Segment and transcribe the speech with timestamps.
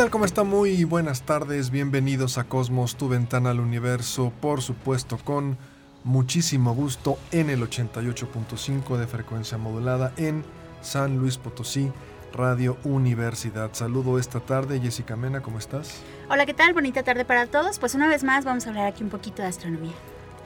[0.00, 0.10] Tal?
[0.10, 0.44] ¿Cómo está?
[0.44, 5.58] Muy buenas tardes, bienvenidos a Cosmos, tu ventana al universo, por supuesto con
[6.04, 10.42] muchísimo gusto en el 88.5 de frecuencia modulada en
[10.80, 11.92] San Luis Potosí,
[12.32, 13.74] Radio Universidad.
[13.74, 16.00] Saludo esta tarde, Jessica Mena, ¿cómo estás?
[16.30, 16.72] Hola, ¿qué tal?
[16.72, 17.78] Bonita tarde para todos.
[17.78, 19.92] Pues una vez más vamos a hablar aquí un poquito de astronomía.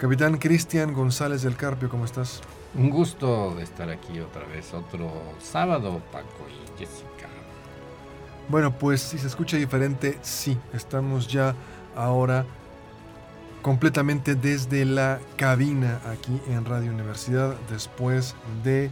[0.01, 2.41] Capitán Cristian González del Carpio, ¿cómo estás?
[2.74, 7.13] Un gusto de estar aquí otra vez, otro sábado, Paco y Jessica.
[8.48, 11.54] Bueno, pues si se escucha diferente, sí, estamos ya
[11.96, 12.45] ahora
[13.62, 18.90] completamente desde la cabina aquí en Radio Universidad después de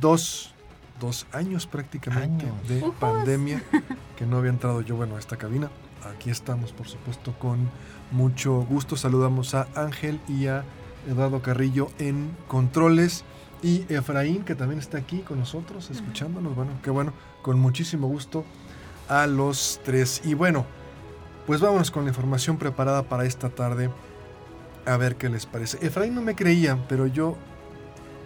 [0.00, 0.52] dos,
[1.00, 2.68] dos años prácticamente Años.
[2.68, 2.94] de Ujos.
[3.00, 3.62] pandemia
[4.18, 5.70] que no había entrado yo, bueno, a esta cabina.
[6.14, 7.70] Aquí estamos, por supuesto, con
[8.10, 8.96] mucho gusto.
[8.96, 10.64] Saludamos a Ángel y a
[11.08, 13.24] Eduardo Carrillo en controles
[13.62, 16.54] y Efraín, que también está aquí con nosotros, escuchándonos.
[16.54, 18.44] Bueno, qué bueno, con muchísimo gusto
[19.08, 20.20] a los tres.
[20.24, 20.66] Y bueno,
[21.46, 23.90] pues vámonos con la información preparada para esta tarde.
[24.84, 25.84] A ver qué les parece.
[25.84, 27.36] Efraín no me creía, pero yo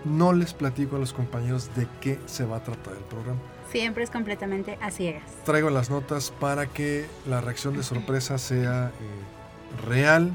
[0.05, 3.41] no les platico a los compañeros de qué se va a tratar el programa.
[3.71, 5.25] Siempre es completamente a ciegas.
[5.45, 10.33] Traigo las notas para que la reacción de sorpresa sea eh, real,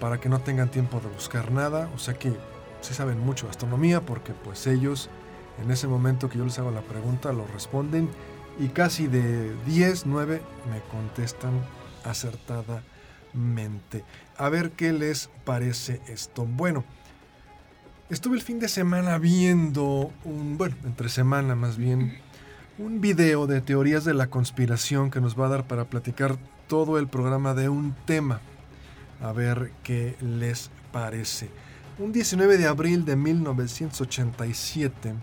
[0.00, 1.88] para que no tengan tiempo de buscar nada.
[1.94, 2.32] O sea que
[2.80, 5.10] sí saben mucho de astronomía, porque pues ellos
[5.62, 8.08] en ese momento que yo les hago la pregunta lo responden
[8.58, 11.52] y casi de 10, 9 me contestan
[12.04, 14.04] acertadamente.
[14.36, 16.44] A ver qué les parece esto.
[16.44, 16.84] Bueno,
[18.08, 22.18] estuve el fin de semana viendo un, bueno, entre semana más bien,
[22.78, 26.98] un video de teorías de la conspiración que nos va a dar para platicar todo
[26.98, 28.40] el programa de un tema.
[29.20, 31.50] A ver qué les parece.
[31.98, 35.14] Un 19 de abril de 1987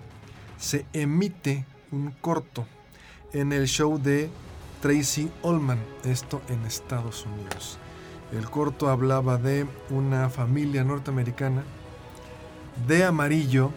[0.60, 2.68] se emite un corto
[3.34, 4.30] en el show de
[4.82, 7.78] Tracy Ullman, esto en Estados Unidos.
[8.32, 11.64] El corto hablaba de una familia norteamericana
[12.88, 13.72] de amarillo,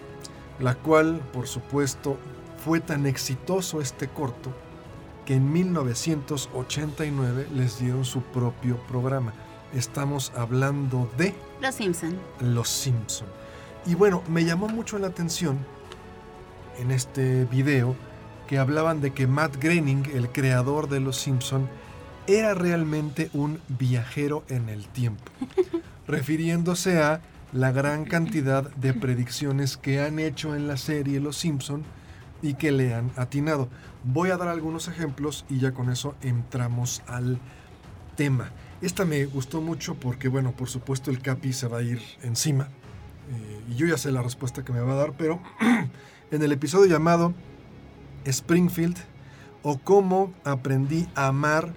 [0.59, 2.17] la cual, por supuesto,
[2.65, 4.53] fue tan exitoso este corto
[5.25, 9.33] que en 1989 les dieron su propio programa.
[9.73, 12.19] Estamos hablando de Los Simpson.
[12.41, 13.29] Los Simpson.
[13.87, 15.59] Y bueno, me llamó mucho la atención
[16.79, 17.95] en este video
[18.51, 21.69] que hablaban de que Matt Groening, el creador de Los Simpson,
[22.27, 25.23] era realmente un viajero en el tiempo,
[26.09, 27.21] refiriéndose a
[27.53, 31.85] la gran cantidad de predicciones que han hecho en la serie Los Simpson
[32.43, 33.69] y que le han atinado.
[34.03, 37.39] Voy a dar algunos ejemplos y ya con eso entramos al
[38.17, 38.51] tema.
[38.83, 42.65] Esta me gustó mucho porque, bueno, por supuesto el Capi se va a ir encima.
[43.31, 45.41] eh, y yo ya sé la respuesta que me va a dar, pero
[46.33, 47.33] en el episodio llamado
[48.25, 48.97] Springfield
[49.63, 51.73] o cómo aprendí a amar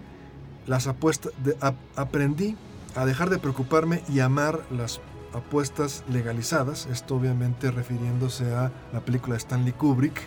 [0.67, 2.55] las apuestas, de- a- aprendí
[2.95, 5.01] a dejar de preocuparme y amar las
[5.33, 6.85] apuestas legalizadas.
[6.91, 10.21] Esto obviamente refiriéndose a la película de Stanley Kubrick.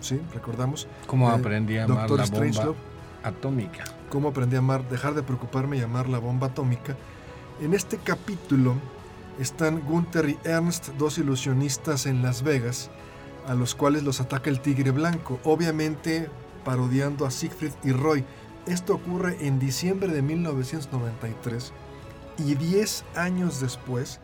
[0.00, 0.88] Sí, recordamos.
[1.06, 2.74] ¿Cómo Eh, aprendí a amar Doctor la bomba
[3.22, 3.84] atómica?
[4.10, 6.96] cómo aprendí a amar, dejar de preocuparme y amar la bomba atómica.
[7.60, 8.74] En este capítulo
[9.40, 12.90] están Gunther y Ernst, dos ilusionistas en Las Vegas,
[13.46, 16.28] a los cuales los ataca el tigre blanco, obviamente
[16.64, 18.24] parodiando a Siegfried y Roy.
[18.66, 21.72] Esto ocurre en diciembre de 1993
[22.38, 24.20] y 10 años después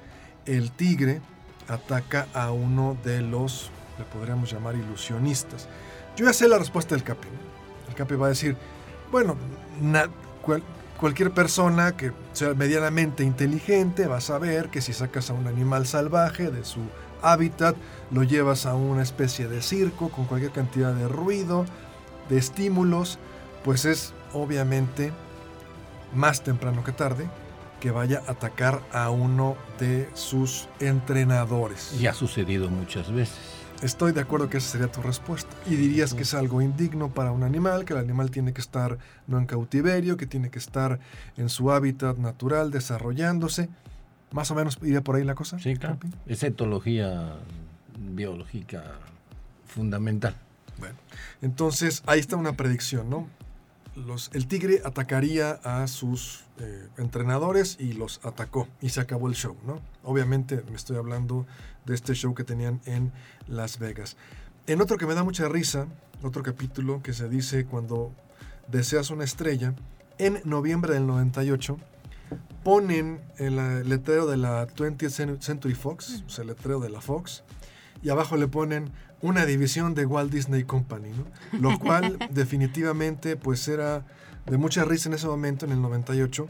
[0.47, 1.21] el tigre
[1.69, 5.69] ataca a uno de los, le podríamos llamar ilusionistas.
[6.17, 7.29] Yo ya sé la respuesta del Capi.
[7.89, 8.57] El Capi va a decir,
[9.13, 9.37] bueno,
[10.99, 15.87] cualquier persona que sea medianamente inteligente va a saber que si sacas a un animal
[15.87, 16.81] salvaje de su
[17.23, 17.77] hábitat,
[18.11, 21.67] lo llevas a una especie de circo con cualquier cantidad de ruido,
[22.29, 23.19] de estímulos,
[23.65, 25.13] pues es obviamente
[26.15, 27.29] más temprano que tarde
[27.81, 31.95] que vaya a atacar a uno de sus entrenadores.
[31.99, 33.39] Y ha sucedido muchas veces.
[33.83, 35.51] Estoy de acuerdo que esa sería tu respuesta.
[35.67, 38.99] Y dirías que es algo indigno para un animal, que el animal tiene que estar
[39.27, 41.01] no en cautiverio, que tiene que estar
[41.39, 43.71] en su hábitat natural, desarrollándose.
[44.33, 45.59] Más o menos iría por ahí la cosa.
[45.59, 45.99] Sí, claro.
[46.27, 47.37] Es etología
[47.99, 48.83] biológica
[49.67, 50.35] fundamental.
[50.79, 50.97] Bueno,
[51.43, 53.29] entonces ahí está una predicción, ¿no?
[53.97, 59.35] Los, el tigre atacaría a sus eh, entrenadores y los atacó y se acabó el
[59.35, 59.81] show, ¿no?
[60.05, 61.47] Obviamente me estoy hablando
[61.85, 63.13] de este show que tenían en
[63.47, 64.17] Las Vegas.
[64.67, 65.87] En otro que me da mucha risa,
[66.23, 68.13] otro capítulo que se dice cuando
[68.69, 69.75] deseas una estrella,
[70.19, 71.79] en noviembre del 98
[72.63, 77.01] ponen el eh, letrero de la 20th Century Fox, o sea, el letrero de la
[77.01, 77.43] Fox,
[78.03, 78.91] y abajo le ponen
[79.23, 81.27] una división de Walt Disney Company, ¿no?
[81.59, 84.05] Lo cual definitivamente pues era
[84.47, 86.49] de mucha risa en ese momento, en el 98,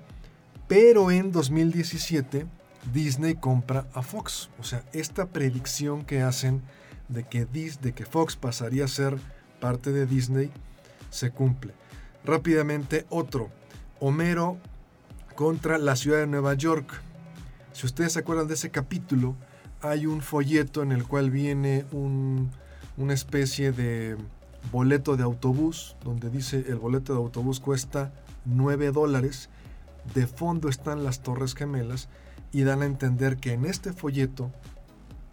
[0.68, 2.46] pero en 2017
[2.92, 4.50] Disney compra a Fox.
[4.58, 6.62] O sea, esta predicción que hacen
[7.08, 9.18] de que, Dis- de que Fox pasaría a ser
[9.60, 10.50] parte de Disney
[11.10, 11.74] se cumple.
[12.24, 13.50] Rápidamente, otro.
[13.98, 14.58] Homero
[15.40, 17.00] contra la ciudad de Nueva York.
[17.72, 19.36] Si ustedes se acuerdan de ese capítulo,
[19.80, 22.50] hay un folleto en el cual viene un-
[22.98, 24.18] una especie de
[24.70, 28.12] boleto de autobús, donde dice el boleto de autobús cuesta
[28.44, 29.48] 9 dólares.
[30.12, 32.10] De fondo están las Torres Gemelas
[32.52, 34.50] y dan a entender que en este folleto,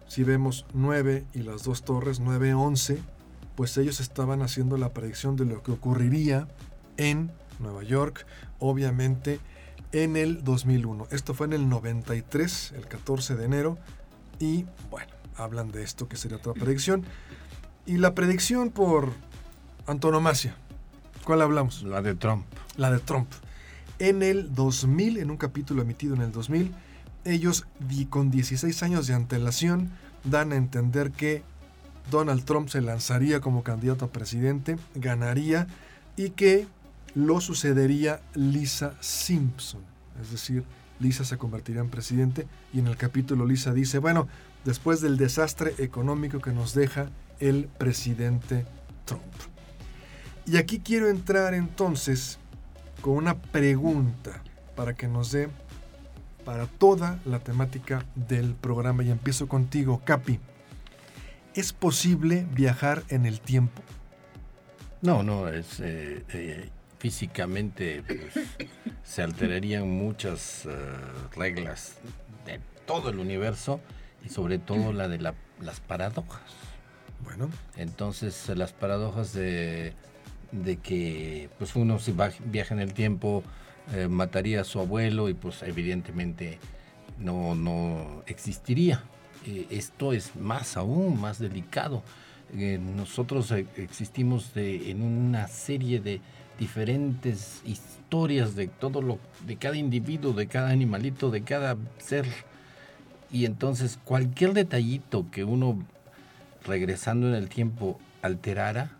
[0.06, 2.98] si vemos 9 y las dos torres, 9, 11,
[3.56, 6.48] pues ellos estaban haciendo la predicción de lo que ocurriría
[6.96, 8.24] en Nueva York,
[8.58, 9.38] obviamente
[9.92, 11.08] en el 2001.
[11.10, 13.78] Esto fue en el 93, el 14 de enero,
[14.38, 17.04] y bueno, hablan de esto que sería otra predicción.
[17.86, 19.12] Y la predicción por
[19.86, 20.56] antonomasia,
[21.24, 21.82] ¿cuál hablamos?
[21.82, 22.44] La de Trump.
[22.76, 23.30] La de Trump.
[23.98, 26.72] En el 2000, en un capítulo emitido en el 2000,
[27.24, 27.66] ellos
[28.10, 29.90] con 16 años de antelación
[30.24, 31.42] dan a entender que
[32.10, 35.66] Donald Trump se lanzaría como candidato a presidente, ganaría
[36.16, 36.66] y que
[37.14, 39.82] lo sucedería Lisa Simpson.
[40.20, 40.64] Es decir,
[41.00, 44.28] Lisa se convertiría en presidente y en el capítulo Lisa dice, bueno,
[44.64, 47.10] después del desastre económico que nos deja
[47.40, 48.66] el presidente
[49.04, 49.22] Trump.
[50.46, 52.38] Y aquí quiero entrar entonces
[53.00, 54.42] con una pregunta
[54.74, 55.48] para que nos dé
[56.44, 59.02] para toda la temática del programa.
[59.02, 60.40] Y empiezo contigo, Capi.
[61.54, 63.82] ¿Es posible viajar en el tiempo?
[65.02, 68.46] No, no, es eh, eh, físicamente pues,
[69.04, 70.70] se alterarían muchas eh,
[71.36, 71.94] reglas
[72.44, 73.80] de todo el universo
[74.24, 76.40] y sobre todo la de la- las paradojas.
[77.24, 79.92] Bueno, Entonces, las paradojas de,
[80.52, 83.42] de que pues uno si va- viaja en el tiempo
[83.94, 86.58] eh, mataría a su abuelo y pues evidentemente
[87.18, 89.02] no, no existiría.
[89.46, 92.02] Eh, esto es más aún, más delicado.
[92.56, 96.20] Eh, nosotros existimos de- en una serie de
[96.58, 102.26] diferentes historias de todo lo, de cada individuo, de cada animalito, de cada ser.
[103.30, 105.78] Y entonces cualquier detallito que uno
[106.66, 108.90] regresando en el tiempo alterara,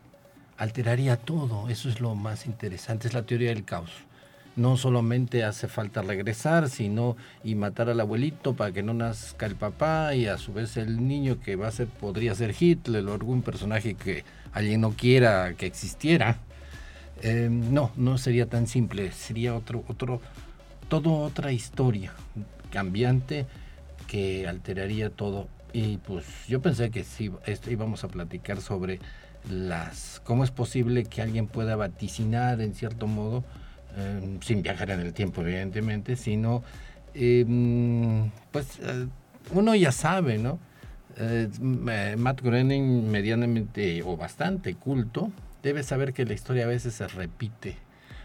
[0.57, 1.69] alteraría todo.
[1.69, 3.91] Eso es lo más interesante, es la teoría del caos.
[4.57, 9.55] No solamente hace falta regresar, sino y matar al abuelito para que no nazca el
[9.55, 13.15] papá y a su vez el niño que va a ser, podría ser Hitler o
[13.15, 16.39] algún personaje que alguien no quiera que existiera.
[17.23, 20.21] Eh, no, no sería tan simple, sería otro, otro,
[20.89, 22.13] todo otra historia
[22.71, 23.47] cambiante
[24.07, 25.49] que alteraría todo.
[25.73, 29.01] Y pues yo pensé que sí, esto íbamos a platicar sobre
[29.51, 33.45] las cómo es posible que alguien pueda vaticinar en cierto modo,
[33.97, 36.63] eh, sin viajar en el tiempo evidentemente, sino
[37.15, 37.45] eh,
[38.53, 39.07] pues eh,
[39.53, 40.59] uno ya sabe, ¿no?
[41.17, 45.31] Eh, M- Matt Groening, medianamente o bastante culto,
[45.69, 47.77] debe saber que la historia a veces se repite.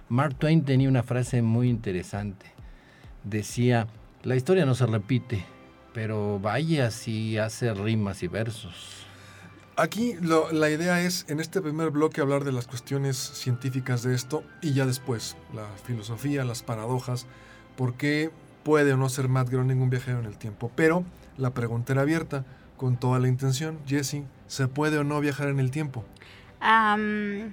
[0.08, 2.46] Mark Twain tenía una frase muy interesante.
[3.26, 3.88] Decía,
[4.24, 5.44] la historia no se repite,
[5.94, 9.06] pero vaya si hace rimas y versos.
[9.76, 14.46] aquí la idea es en este primer bloque hablar de las cuestiones científicas de esto
[14.62, 17.28] y ya después la filosofía, las paradojas,
[17.76, 18.32] por qué
[18.64, 20.72] puede o no ser Matt Groening un viajero en el tiempo.
[20.78, 21.04] Pero
[21.38, 22.46] la pregunta era abierta
[22.78, 23.80] con toda la intención.
[23.86, 26.06] Jesse, ¿se puede o no viajar en el tiempo?
[26.66, 27.52] Am,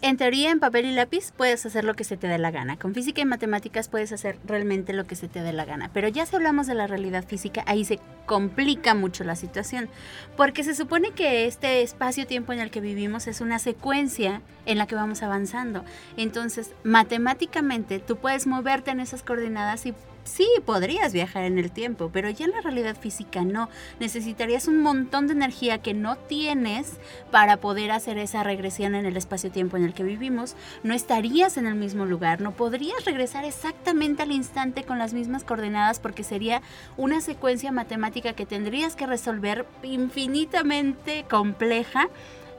[0.00, 2.78] en teoría, en papel y lápiz puedes hacer lo que se te dé la gana.
[2.78, 5.90] Con física y matemáticas puedes hacer realmente lo que se te dé la gana.
[5.92, 9.90] Pero ya si hablamos de la realidad física, ahí se complica mucho la situación.
[10.34, 14.86] Porque se supone que este espacio-tiempo en el que vivimos es una secuencia en la
[14.86, 15.84] que vamos avanzando.
[16.16, 19.94] Entonces, matemáticamente, tú puedes moverte en esas coordenadas y
[20.28, 23.68] sí, podrías viajar en el tiempo, pero ya en la realidad física no.
[23.98, 26.98] Necesitarías un montón de energía que no tienes
[27.30, 30.54] para poder hacer esa regresión en el espacio-tiempo en el que vivimos.
[30.82, 35.44] No estarías en el mismo lugar, no podrías regresar exactamente al instante con las mismas
[35.44, 36.62] coordenadas porque sería
[36.96, 42.08] una secuencia matemática que tendrías que resolver infinitamente compleja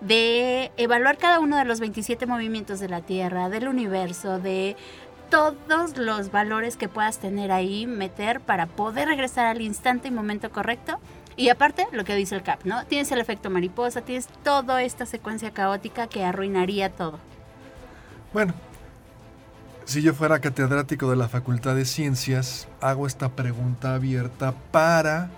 [0.02, 4.78] de evaluar cada uno de los 27 movimientos de la Tierra, del universo, de
[5.30, 10.52] todos los valores que puedas tener ahí, meter para poder regresar al instante y momento
[10.52, 11.00] correcto.
[11.36, 12.86] Y aparte, lo que dice el CAP, ¿no?
[12.86, 17.20] Tienes el efecto mariposa, tienes toda esta secuencia caótica que arruinaría todo.
[18.34, 18.54] Bueno,
[19.86, 25.32] si yo fuera catedrático de la Facultad de Ciencias, hago esta pregunta abierta para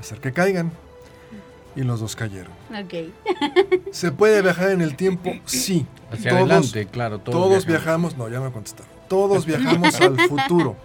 [0.00, 0.72] hacer que caigan.
[1.74, 2.52] Y los dos cayeron.
[2.70, 3.12] Ok.
[3.92, 5.32] ¿Se puede viajar en el tiempo?
[5.46, 5.86] Sí.
[6.10, 7.18] Hacia adelante, claro.
[7.18, 8.16] Todos, viajamos.
[8.16, 8.92] No, ya me contestaron.
[9.08, 10.76] Todos viajamos al futuro.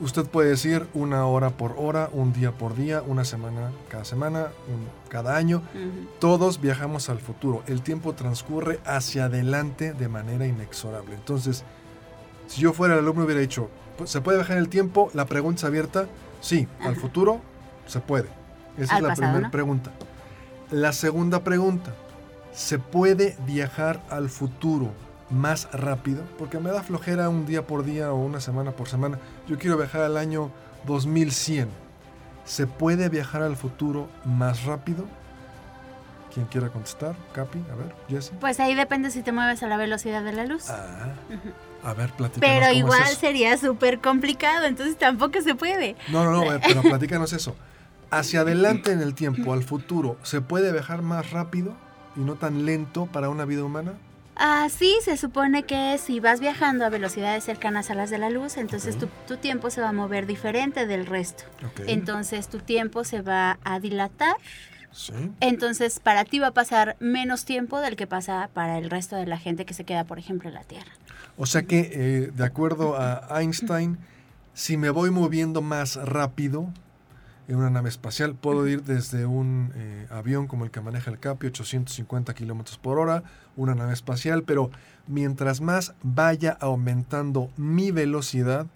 [0.00, 4.48] Usted puede decir una hora por hora, un día por día, una semana cada semana,
[4.68, 5.62] un- cada año.
[6.18, 7.62] Todos viajamos al futuro.
[7.68, 11.14] El tiempo transcurre hacia adelante de manera inexorable.
[11.14, 11.62] Entonces,
[12.48, 15.10] si yo fuera el alumno hubiera dicho, "Pues, ¿se puede viajar en el tiempo?
[15.14, 16.08] La pregunta es abierta.
[16.40, 17.40] Sí, al futuro
[17.86, 18.28] se puede.
[18.78, 19.50] Esa es la primera ¿no?
[19.50, 19.90] pregunta.
[20.70, 21.92] La segunda pregunta,
[22.52, 24.92] ¿se puede viajar al futuro
[25.30, 26.22] más rápido?
[26.38, 29.18] Porque me da flojera un día por día o una semana por semana.
[29.48, 30.50] Yo quiero viajar al año
[30.86, 31.68] 2100.
[32.44, 35.04] ¿Se puede viajar al futuro más rápido?
[36.32, 37.14] ¿Quién quiera contestar?
[37.34, 38.32] Capi, a ver, Jesse.
[38.40, 40.70] Pues ahí depende si te mueves a la velocidad de la luz.
[40.70, 41.12] Ah,
[41.84, 45.96] a ver, platícanos pero es igual sería súper complicado, entonces tampoco se puede.
[46.10, 47.54] No, no, no, pero platícanos eso.
[48.12, 51.74] Hacia adelante en el tiempo, al futuro, ¿se puede viajar más rápido
[52.14, 53.94] y no tan lento para una vida humana?
[54.36, 58.28] Ah, sí, se supone que si vas viajando a velocidades cercanas a las de la
[58.28, 61.44] luz, entonces tu, tu tiempo se va a mover diferente del resto.
[61.86, 64.36] Entonces tu tiempo se va a dilatar.
[64.90, 65.14] Sí.
[65.40, 69.24] Entonces para ti va a pasar menos tiempo del que pasa para el resto de
[69.24, 70.92] la gente que se queda, por ejemplo, en la Tierra.
[71.38, 73.96] O sea que, eh, de acuerdo a Einstein,
[74.52, 76.68] si me voy moviendo más rápido
[77.48, 81.18] en una nave espacial, puedo ir desde un eh, avión como el que maneja el
[81.18, 83.24] Capi, 850 kilómetros por hora,
[83.56, 84.70] una nave espacial, pero
[85.06, 88.66] mientras más vaya aumentando mi velocidad,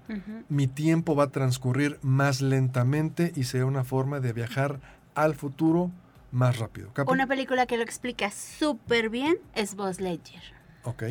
[0.49, 4.81] mi tiempo va a transcurrir más lentamente y será una forma de viajar
[5.15, 5.91] al futuro
[6.33, 6.93] más rápido.
[6.93, 7.13] ¿Capi?
[7.13, 10.43] Una película que lo explica súper bien es Buzz Lightyear.
[10.85, 11.05] Ok,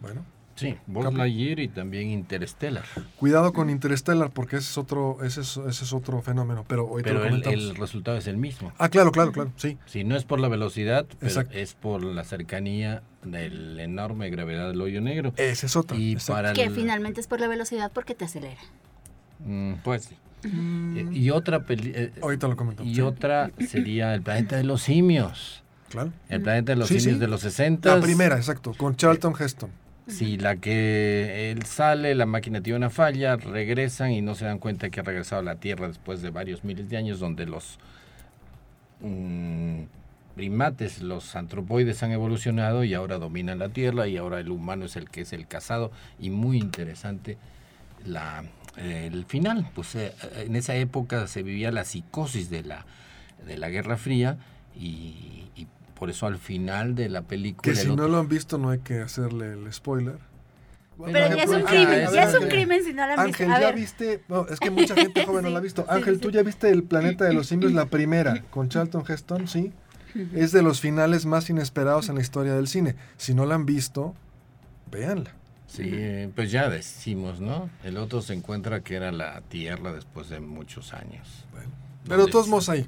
[0.00, 0.37] bueno.
[0.58, 1.14] Sí, Buzz.
[1.14, 2.84] Lightyear y también Interstellar.
[3.16, 7.08] Cuidado con Interstellar porque ese es otro, ese es, ese es otro fenómeno, pero ahorita
[7.10, 7.58] Pero lo el, comentamos.
[7.70, 8.72] el resultado es el mismo.
[8.78, 9.78] Ah, claro, claro, claro, sí.
[9.86, 14.68] Si no es por la velocidad, pero es por la cercanía de la enorme gravedad
[14.68, 15.32] del hoyo negro.
[15.36, 15.96] Ese es otro.
[15.96, 18.60] Y para Que el- finalmente es por la velocidad porque te acelera.
[19.44, 20.16] Mm, pues sí.
[20.48, 22.90] Mm, Y otra peli- eh, ahorita lo comentamos.
[22.90, 25.62] y sí, otra sería el planeta de los simios.
[25.88, 26.12] Claro.
[26.28, 27.20] El planeta de los Sí, simios sí.
[27.20, 27.96] de los 60.
[27.96, 29.70] La primera, exacto, con Charlton Heston.
[30.08, 34.58] Si la que él sale, la máquina tiene una falla, regresan y no se dan
[34.58, 37.78] cuenta que ha regresado a la Tierra después de varios miles de años, donde los
[39.00, 39.82] mm,
[40.34, 44.96] primates, los antropoides han evolucionado y ahora dominan la Tierra y ahora el humano es
[44.96, 45.92] el que es el cazado.
[46.18, 47.36] Y muy interesante
[48.06, 48.44] la,
[48.78, 49.68] eh, el final.
[49.74, 52.86] Pues eh, en esa época se vivía la psicosis de la,
[53.46, 54.38] de la Guerra Fría
[54.74, 55.66] y, y
[55.98, 57.62] por eso al final de la película...
[57.62, 60.18] Que si otro- no lo han visto no hay que hacerle el spoiler.
[61.12, 63.46] Pero ya es un crimen, ah, ya es un crimen si no la han Ángel,
[63.48, 63.60] visto.
[63.62, 64.24] ¿ya viste?
[64.28, 65.86] No, es que mucha gente joven no la ha visto.
[65.88, 69.46] Ángel, sí, ¿tú ya viste El Planeta de los Simios, la primera, con Charlton Heston?
[69.46, 69.72] Sí.
[70.34, 72.96] Es de los finales más inesperados en la historia del cine.
[73.16, 74.14] Si no la han visto,
[74.90, 75.30] véanla.
[75.68, 77.68] Sí, eh, pues ya decimos, ¿no?
[77.84, 81.44] El otro se encuentra que era la Tierra después de muchos años.
[81.52, 81.70] Bueno,
[82.08, 82.86] pero todos modos ahí.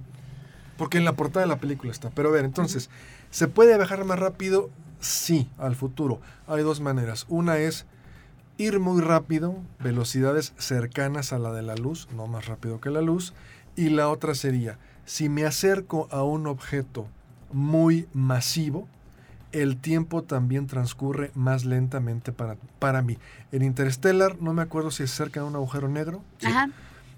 [0.80, 2.08] Porque en la portada de la película está.
[2.08, 2.88] Pero a ver, entonces,
[3.30, 4.70] ¿se puede viajar más rápido?
[4.98, 6.22] Sí, al futuro.
[6.46, 7.26] Hay dos maneras.
[7.28, 7.84] Una es
[8.56, 13.02] ir muy rápido, velocidades cercanas a la de la luz, no más rápido que la
[13.02, 13.34] luz.
[13.76, 17.06] Y la otra sería, si me acerco a un objeto
[17.52, 18.88] muy masivo,
[19.52, 23.18] el tiempo también transcurre más lentamente para, para mí.
[23.52, 26.22] En Interstellar, no me acuerdo si se acerca a un agujero negro.
[26.42, 26.70] Ajá.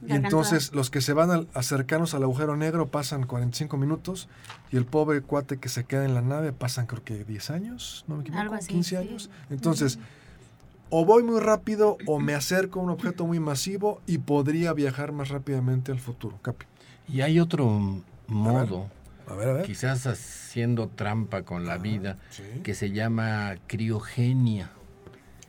[0.07, 4.29] Y entonces los que se van al- a cercanos al agujero negro pasan 45 minutos
[4.73, 8.05] y el pobre cuate que se queda en la nave pasan creo que 10 años,
[8.09, 8.97] no me equivoco, Algo así, 15 sí.
[8.97, 9.31] años.
[9.51, 9.99] Entonces,
[10.91, 15.13] o voy muy rápido o me acerco a un objeto muy masivo y podría viajar
[15.13, 16.37] más rápidamente al futuro.
[16.43, 16.67] Capi.
[17.09, 18.89] Y hay otro modo,
[19.29, 19.67] A ver, a ver.
[19.67, 22.43] quizás haciendo trampa con la vida, Sí.
[22.65, 24.71] que se llama criogenia.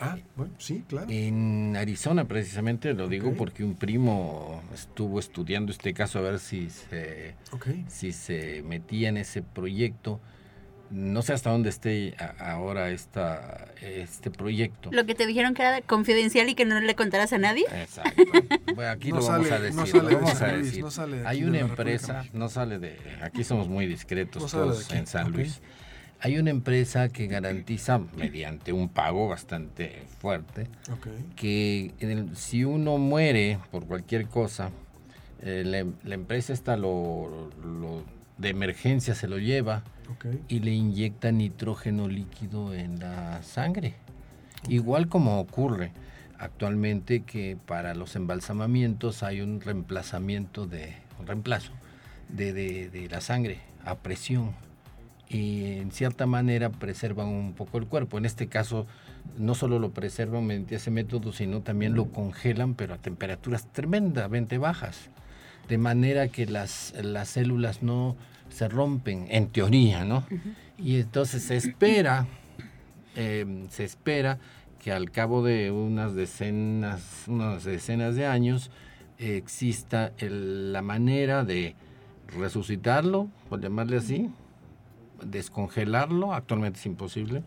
[0.03, 1.07] Ah, bueno, sí, claro.
[1.09, 3.37] En Arizona, precisamente, lo digo Ok.
[3.37, 7.67] porque un primo estuvo estudiando este caso a ver si se, Ok.
[7.87, 10.19] si se metía en ese proyecto.
[10.91, 14.89] No sé hasta dónde esté ahora esta, este proyecto.
[14.91, 17.65] Lo que te dijeron que era confidencial y que no le contaras a nadie.
[17.81, 18.21] Exacto.
[18.75, 19.79] Bueno, aquí No lo vamos sale- a decir.
[19.79, 20.83] no sale de vamos San a decir.
[20.83, 22.99] no sale de Hay una de la República empresa, no sale de.
[23.23, 25.31] Aquí somos muy discretos No todos en San.
[25.31, 25.61] Luis.
[26.19, 30.67] Hay una empresa que garantiza, mediante un pago bastante fuerte,
[31.35, 34.69] que el- si uno muere por cualquier cosa,
[35.41, 38.03] eh, la, la empresa esta lo, lo-
[38.37, 39.83] de emergencia se lo lleva
[40.47, 43.93] y le inyecta nitrógeno líquido en la sangre.
[44.69, 45.91] Igual como ocurre
[46.39, 51.71] actualmente que para los embalsamamientos hay un reemplazamiento de, un reemplazo
[52.29, 54.51] de, de- de la sangre a presión
[55.33, 58.17] y en cierta manera preservan un poco el cuerpo.
[58.17, 58.85] En este caso
[59.37, 64.57] no solo lo preservan mediante ese método, sino también lo congelan, pero a temperaturas tremendamente
[64.59, 65.09] bajas,
[65.67, 68.15] de manera que las, las células no
[68.49, 70.23] se rompen, en teoría, ¿no?
[70.77, 72.27] Y entonces se espera,
[73.15, 74.37] eh, se espera
[74.79, 78.69] que al cabo de unas decenas, unas decenas de años
[79.17, 81.75] eh, exista el- la manera de
[82.37, 84.29] resucitarlo, por llamarle así,
[85.25, 87.43] descongelarlo, actualmente es imposible.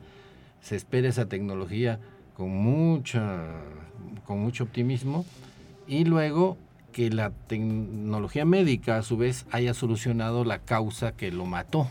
[0.61, 2.01] Se espera esa tecnología
[2.35, 3.45] con mucha
[4.25, 5.25] con mucho optimismo
[5.87, 6.59] y luego
[6.93, 11.89] que la tecnología médica a su vez haya solucionado la causa que lo mató.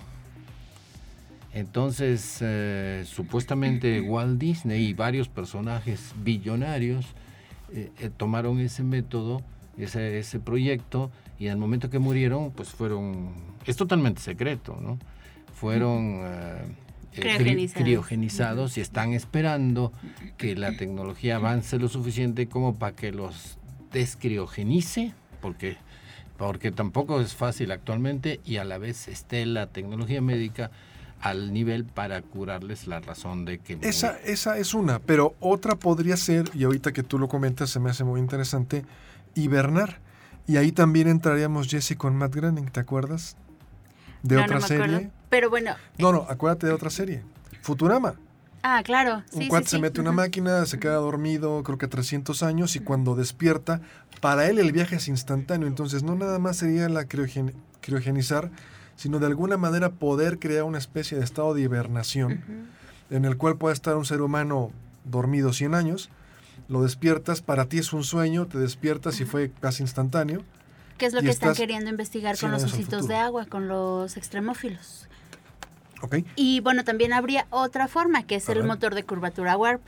[1.54, 7.06] Entonces, eh, supuestamente Walt Disney y varios personajes billonarios
[7.72, 9.42] eh, eh, tomaron ese método,
[9.78, 13.30] ese, ese proyecto, y al momento que murieron, pues fueron,
[13.66, 14.98] es totalmente secreto, ¿no?
[15.66, 16.62] Fueron eh,
[17.14, 17.74] eh, cri- Criogenizados.
[17.84, 19.92] criogenizados y están esperando
[20.38, 23.58] que la tecnología avance lo suficiente como para que los
[23.92, 25.78] descriogenice, porque,
[26.38, 30.70] porque tampoco es fácil actualmente, y a la vez esté la tecnología médica
[31.22, 36.18] al nivel para curarles la razón de que Esa, esa es una, pero otra podría
[36.18, 38.86] ser, y ahorita que tú lo comentas se me hace muy interesante,
[39.34, 40.00] hibernar.
[40.48, 43.36] Y ahí también entraríamos Jesse con Matt Groening, ¿te acuerdas?
[44.22, 45.12] De No, otra no me acuerdo.
[45.30, 45.76] Pero bueno.
[45.98, 47.24] No, no, acuérdate de otra serie.
[47.62, 48.16] Futurama.
[48.64, 49.24] Ah, claro.
[49.34, 49.82] Un Sí, cuate sí, se sí.
[49.82, 53.82] mete una máquina, se queda dormido, creo que 300 años, y cuando despierta,
[54.22, 55.68] para él el viaje es instantáneo.
[55.68, 58.50] Entonces, no nada más sería la criogen- criogenizar,
[58.96, 62.44] sino de alguna manera poder crear una especie de estado de hibernación
[63.12, 64.72] en el cual puede estar un ser humano
[65.04, 66.10] dormido 100 años,
[66.68, 70.42] lo despiertas, para ti es un sueño, te despiertas y fue casi instantáneo.
[70.98, 73.68] ¿Qué es lo que están estás queriendo investigar 100 con los ositos de agua, con
[73.68, 75.08] los extremófilos?
[76.02, 76.18] ¿Ok?
[76.36, 78.68] Y bueno, también habría otra forma, que es A el ver.
[78.68, 79.82] motor de curvatura warp.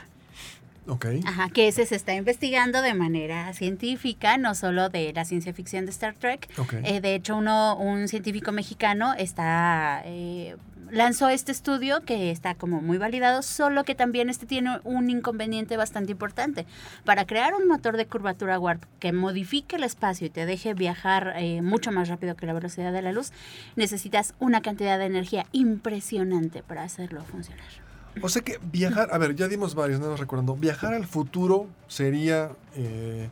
[0.88, 1.06] Ok.
[1.26, 5.86] Ajá, que ese se está investigando de manera científica, no solo de la ciencia ficción
[5.86, 6.50] de Star Trek.
[6.58, 6.76] Ok.
[6.84, 10.56] Eh, de hecho, uno, un científico mexicano está eh,
[10.92, 15.78] lanzó este estudio que está como muy validado, solo que también este tiene un inconveniente
[15.78, 16.66] bastante importante.
[17.04, 21.34] Para crear un motor de curvatura warp que modifique el espacio y te deje viajar
[21.38, 23.32] eh, mucho más rápido que la velocidad de la luz,
[23.76, 27.87] necesitas una cantidad de energía impresionante para hacerlo funcionar.
[28.22, 30.56] O sea que viajar, a ver, ya dimos varios, no nos recordando.
[30.56, 33.30] Viajar al futuro sería eh,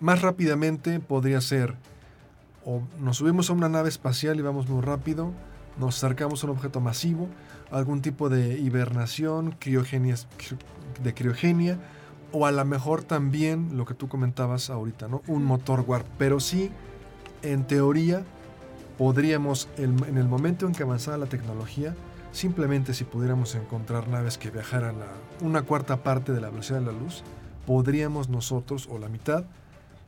[0.00, 1.74] más rápidamente, podría ser
[2.64, 5.32] o nos subimos a una nave espacial y vamos muy rápido,
[5.78, 7.28] nos acercamos a un objeto masivo,
[7.70, 10.16] algún tipo de hibernación, criogenia,
[11.02, 11.78] de criogenia,
[12.32, 15.22] o a lo mejor también lo que tú comentabas ahorita, ¿no?
[15.26, 16.06] Un motor warp.
[16.18, 16.70] Pero sí,
[17.42, 18.24] en teoría,
[18.98, 21.94] podríamos, en, el momento en que avanzara la tecnología,
[22.34, 26.86] simplemente si pudiéramos encontrar naves que viajaran a una cuarta parte de la velocidad de
[26.86, 27.22] la luz,
[27.64, 29.44] podríamos nosotros, o la mitad,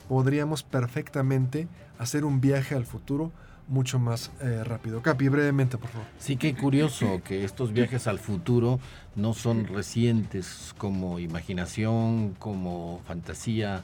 [0.09, 3.33] podríamos perfectamente hacer un viaje al futuro
[3.69, 5.03] mucho más eh, rápido.
[5.03, 6.07] Capi, brevemente, por favor.
[6.19, 8.81] Sí que curioso que estos viajes al futuro
[9.15, 13.83] no son recientes como imaginación, como fantasía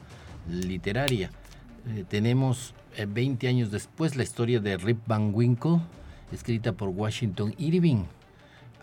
[0.49, 1.31] literaria.
[1.89, 5.81] Eh, tenemos eh, 20 años después la historia de Rip Van Winkle,
[6.33, 8.05] escrita por Washington Irving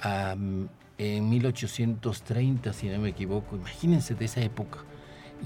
[0.04, 3.56] en 1830, si no me equivoco.
[3.56, 4.80] Imagínense de esa época.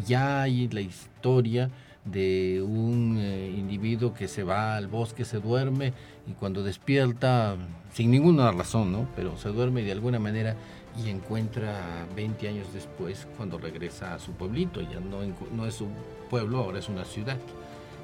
[0.06, 1.70] Ya hay la historia
[2.06, 5.94] de un eh, individuo que se va al bosque, se duerme
[6.28, 7.56] y cuando despierta,
[7.94, 9.08] sin ninguna razón, ¿no?
[9.16, 10.56] Pero se duerme de alguna manera
[11.02, 15.94] y encuentra 20 años después, cuando regresa a su pueblito, ya no, es un
[16.30, 17.38] pueblo, ahora es una ciudad,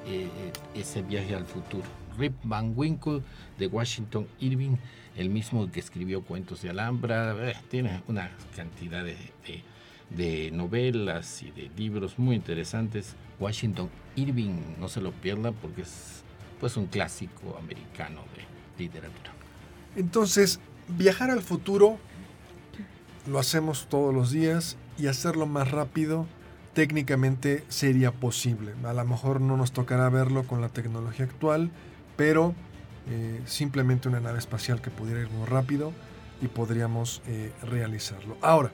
[0.07, 0.27] eh,
[0.73, 1.83] ese viaje al futuro.
[2.17, 3.21] Rip Van Winkle
[3.57, 4.75] de Washington Irving,
[5.19, 9.17] el mismo que escribió Cuentos de Alhambra, eh, tiene una cantidad de,
[10.09, 13.15] de novelas y de libros muy interesantes.
[13.37, 16.23] Washington Irving, no se lo pierdan porque es
[16.61, 19.33] pues un clásico americano de literatura.
[19.97, 21.97] Entonces, viajar al futuro
[23.27, 26.27] lo hacemos todos los días y hacerlo más rápido
[26.73, 28.73] técnicamente sería posible.
[28.85, 31.71] A lo mejor no nos tocará verlo con la tecnología actual,
[32.15, 32.55] pero
[33.09, 35.93] eh, simplemente una nave espacial que pudiera ir muy rápido
[36.41, 38.37] y podríamos eh, realizarlo.
[38.41, 38.71] Ahora,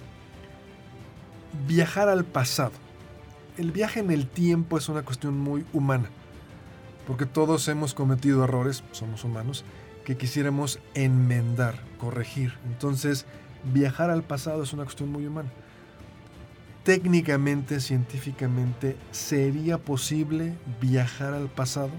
[1.67, 2.73] viajar al pasado.
[3.57, 6.09] El viaje en el tiempo es una cuestión muy humana,
[7.07, 9.63] porque todos hemos cometido errores, somos humanos,
[10.03, 12.53] que quisiéramos enmendar, corregir.
[12.65, 13.25] Entonces,
[13.73, 15.49] viajar al pasado es una cuestión muy humana.
[16.83, 21.89] Técnicamente, científicamente, ¿sería posible viajar al pasado?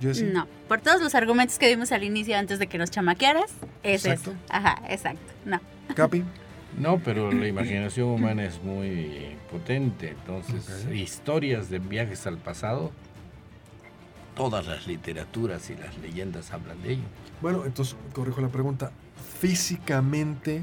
[0.00, 4.04] No, por todos los argumentos que vimos al inicio antes de que nos chamaquearas, es
[4.06, 4.34] eso.
[4.48, 5.32] Ajá, exacto.
[5.44, 5.60] No.
[5.94, 6.24] Capi.
[6.78, 10.10] No, pero la imaginación humana es muy potente.
[10.10, 12.92] Entonces, historias de viajes al pasado,
[14.36, 17.02] todas las literaturas y las leyendas hablan de ello.
[17.40, 18.92] Bueno, entonces corrijo la pregunta.
[19.40, 20.62] Físicamente,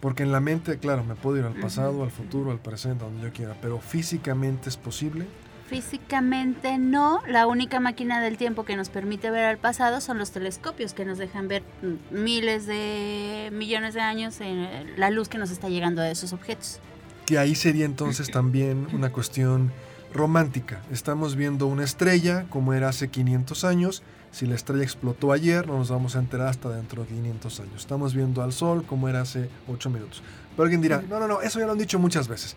[0.00, 3.22] porque en la mente, claro, me puedo ir al pasado, al futuro, al presente, donde
[3.22, 5.26] yo quiera, pero físicamente es posible.
[5.72, 10.30] Físicamente no, la única máquina del tiempo que nos permite ver al pasado son los
[10.30, 11.62] telescopios que nos dejan ver
[12.10, 16.78] miles de millones de años en la luz que nos está llegando de esos objetos.
[17.24, 19.72] Que ahí sería entonces también una cuestión
[20.12, 20.82] romántica.
[20.92, 24.02] Estamos viendo una estrella como era hace 500 años.
[24.30, 27.76] Si la estrella explotó ayer, no nos vamos a enterar hasta dentro de 500 años.
[27.76, 30.22] Estamos viendo al sol como era hace 8 minutos.
[30.56, 32.56] Pero alguien dirá, no, no, no, eso ya lo han dicho muchas veces.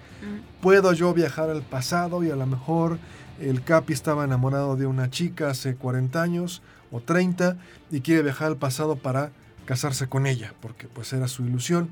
[0.61, 2.99] Puedo yo viajar al pasado y a lo mejor
[3.39, 7.57] el Capi estaba enamorado de una chica hace 40 años o 30
[7.91, 9.31] y quiere viajar al pasado para
[9.65, 11.89] casarse con ella, porque pues era su ilusión.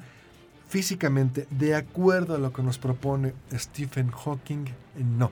[0.67, 4.65] Físicamente, de acuerdo a lo que nos propone Stephen Hawking,
[4.97, 5.31] no.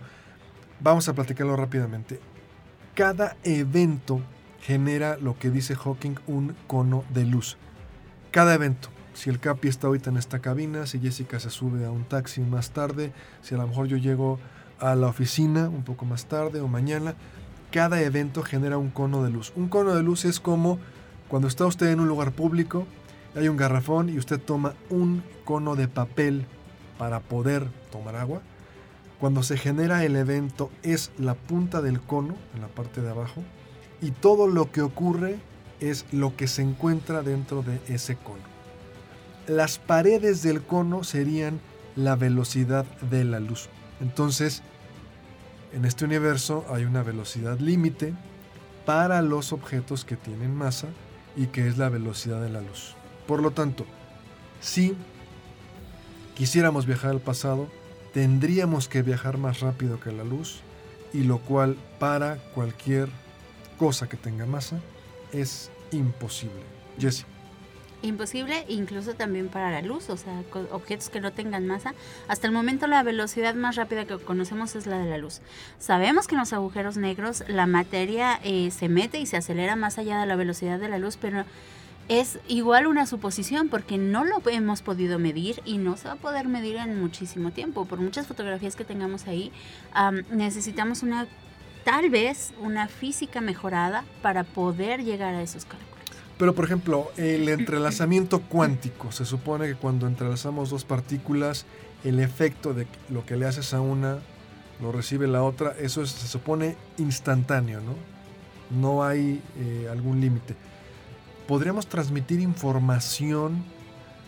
[0.80, 2.20] Vamos a platicarlo rápidamente.
[2.96, 4.22] Cada evento
[4.62, 7.58] genera lo que dice Hawking un cono de luz.
[8.32, 11.92] Cada evento si el Capi está ahorita en esta cabina, si Jessica se sube a
[11.92, 14.40] un taxi más tarde, si a lo mejor yo llego
[14.80, 17.16] a la oficina un poco más tarde o mañana,
[17.72, 19.54] cada evento genera un cono de luz.
[19.56, 20.80] Un cono de luz es como
[21.28, 22.86] cuando está usted en un lugar público,
[23.36, 26.46] hay un garrafón y usted toma un cono de papel
[26.98, 28.42] para poder tomar agua.
[29.20, 33.44] Cuando se genera el evento es la punta del cono en la parte de abajo
[34.02, 35.38] y todo lo que ocurre
[35.80, 38.51] es lo que se encuentra dentro de ese cono
[39.48, 41.60] las paredes del cono serían
[41.96, 43.70] la velocidad de la luz.
[44.00, 44.62] Entonces,
[45.74, 48.14] en este universo hay una velocidad límite
[48.86, 50.88] para los objetos que tienen masa
[51.36, 52.96] y que es la velocidad de la luz.
[53.28, 53.86] Por lo tanto,
[54.60, 54.96] si
[56.36, 57.68] quisiéramos viajar al pasado,
[58.14, 60.62] tendríamos que viajar más rápido que la luz
[61.14, 63.10] y lo cual para cualquier
[63.78, 64.80] cosa que tenga masa
[65.32, 66.64] es imposible.
[67.00, 67.26] Jesse
[68.02, 71.94] imposible, incluso también para la luz, o sea, objetos que no tengan masa.
[72.28, 75.42] Hasta el momento la velocidad más rápida que conocemos es la de la luz.
[75.80, 79.98] Sabemos que en los agujeros negros la materia eh, se mete y se acelera más
[79.98, 81.46] allá de la velocidad de la luz, pero
[82.08, 86.18] es igual una suposición porque no lo hemos podido medir y no se va a
[86.18, 87.86] poder medir en muchísimo tiempo.
[87.86, 89.52] Por muchas fotografías que tengamos ahí,
[90.30, 91.28] necesitamos una,
[91.86, 95.91] tal vez, una física mejorada para poder llegar a esos cálculos.
[96.42, 99.12] Pero, por ejemplo, el entrelazamiento cuántico.
[99.12, 101.68] Se supone que cuando entrelazamos dos partículas,
[102.04, 104.18] el efecto de lo que le haces a una
[104.82, 105.76] lo recibe la otra.
[105.80, 107.94] Eso se supone instantáneo, ¿no?
[108.76, 110.56] No hay eh, algún límite.
[111.48, 113.64] Podríamos transmitir información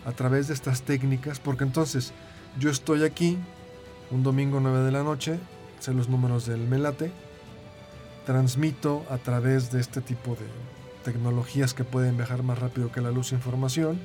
[0.06, 2.14] a través de estas técnicas, porque entonces
[2.60, 3.40] yo estoy aquí
[4.12, 5.40] un domingo 9 de la noche,
[5.80, 7.12] sé los números del Melate,
[8.28, 10.46] transmito a través de este tipo de,
[11.04, 14.00] tecnologías que pueden viajar más rápido que la luz e información,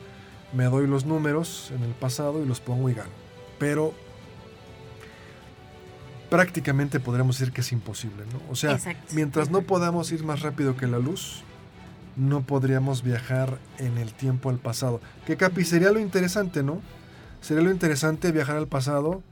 [0.52, 3.10] me doy los números en el pasado y los pongo y gano.
[3.58, 3.94] Pero
[6.30, 8.40] prácticamente podríamos decir que es imposible, ¿no?
[8.50, 8.78] O sea,
[9.12, 11.42] mientras no podamos ir más rápido que la luz,
[12.16, 15.00] no podríamos viajar en el tiempo al pasado.
[15.26, 16.80] Que capi sería lo interesante, ¿no?
[17.40, 19.22] Sería lo interesante viajar al pasado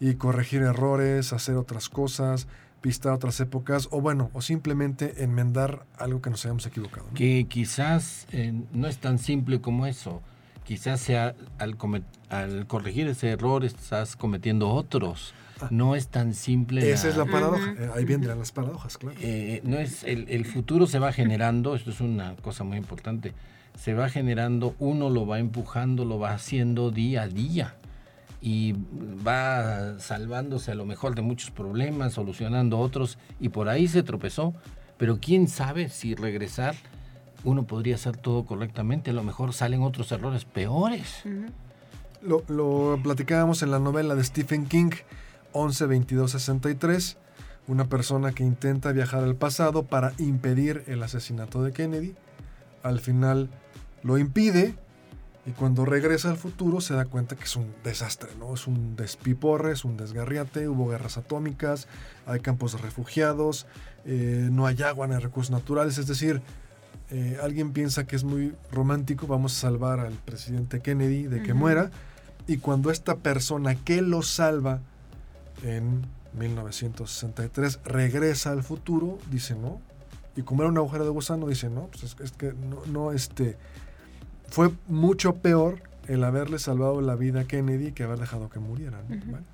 [0.00, 2.48] y corregir errores, hacer otras cosas,
[2.82, 7.06] pista a otras épocas o bueno, o simplemente enmendar algo que nos hayamos equivocado.
[7.14, 10.20] Que quizás eh, no es tan simple como eso.
[10.64, 11.76] Quizás sea al,
[12.28, 15.32] al corregir ese error estás cometiendo otros.
[15.60, 15.68] Ah.
[15.70, 16.90] no es tan simple.
[16.90, 17.74] Esa es la paradoja.
[17.78, 19.16] Eh, ahí vendrán las paradojas, claro.
[19.20, 21.76] Eh, no es el, el futuro se va generando.
[21.76, 23.32] Esto es una cosa muy importante.
[23.78, 24.74] Se va generando.
[24.80, 27.76] Uno lo va empujando, lo va haciendo día a día
[28.42, 28.74] y
[29.26, 34.52] va salvándose a lo mejor de muchos problemas, solucionando otros y por ahí se tropezó.
[34.98, 36.74] Pero quién sabe si regresar
[37.44, 41.22] uno podría hacer todo correctamente, a lo mejor salen otros errores peores.
[42.20, 44.90] lo, lo, platicábamos en la novela de Stephen King,
[45.52, 47.16] 11 22 63,
[47.68, 52.14] una persona que intenta viajar al pasado para impedir el asesinato de Kennedy.
[52.82, 53.50] Al final
[54.02, 54.74] lo impide
[55.44, 58.54] y cuando regresa al futuro se da cuenta que es un desastre, ¿no?
[58.54, 61.88] Es un despiporre, es un desgarriate, hubo guerras atómicas,
[62.26, 63.66] hay campos de refugiados,
[64.04, 66.40] eh, no hay agua, no hay recursos naturales, es decir,
[67.10, 71.54] eh, alguien piensa que es muy romántico, vamos a salvar al presidente Kennedy de que
[71.54, 71.90] muera,
[72.46, 74.80] y cuando esta persona que lo salva
[75.64, 76.02] en
[76.38, 79.80] 1963 regresa al futuro, dice no,
[80.36, 83.12] y como era un agujero de gusano, dice no, pues es, es que no, no,
[83.12, 83.56] este,
[84.52, 89.00] fue mucho peor el haberle salvado la vida a Kennedy que haber dejado que muriera.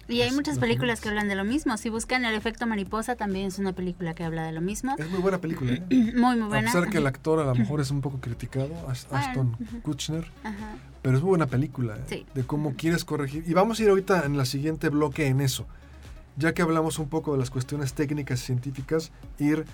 [0.09, 1.77] Y hay muchas películas que hablan de lo mismo.
[1.77, 4.97] Si buscan El efecto mariposa, también es una película que habla de lo mismo.
[4.99, 5.75] Es muy buena película.
[5.75, 5.85] ¿eh?
[6.17, 6.71] muy, muy buena.
[6.71, 10.27] A pesar que el actor a lo mejor es un poco criticado, Aston Kutcher,
[11.01, 12.27] pero es muy buena película ¿eh?
[12.35, 13.45] de cómo quieres corregir.
[13.47, 15.67] Y vamos a ir ahorita en la siguiente bloque en eso.
[16.37, 19.65] Ya que hablamos un poco de las cuestiones técnicas y científicas, ir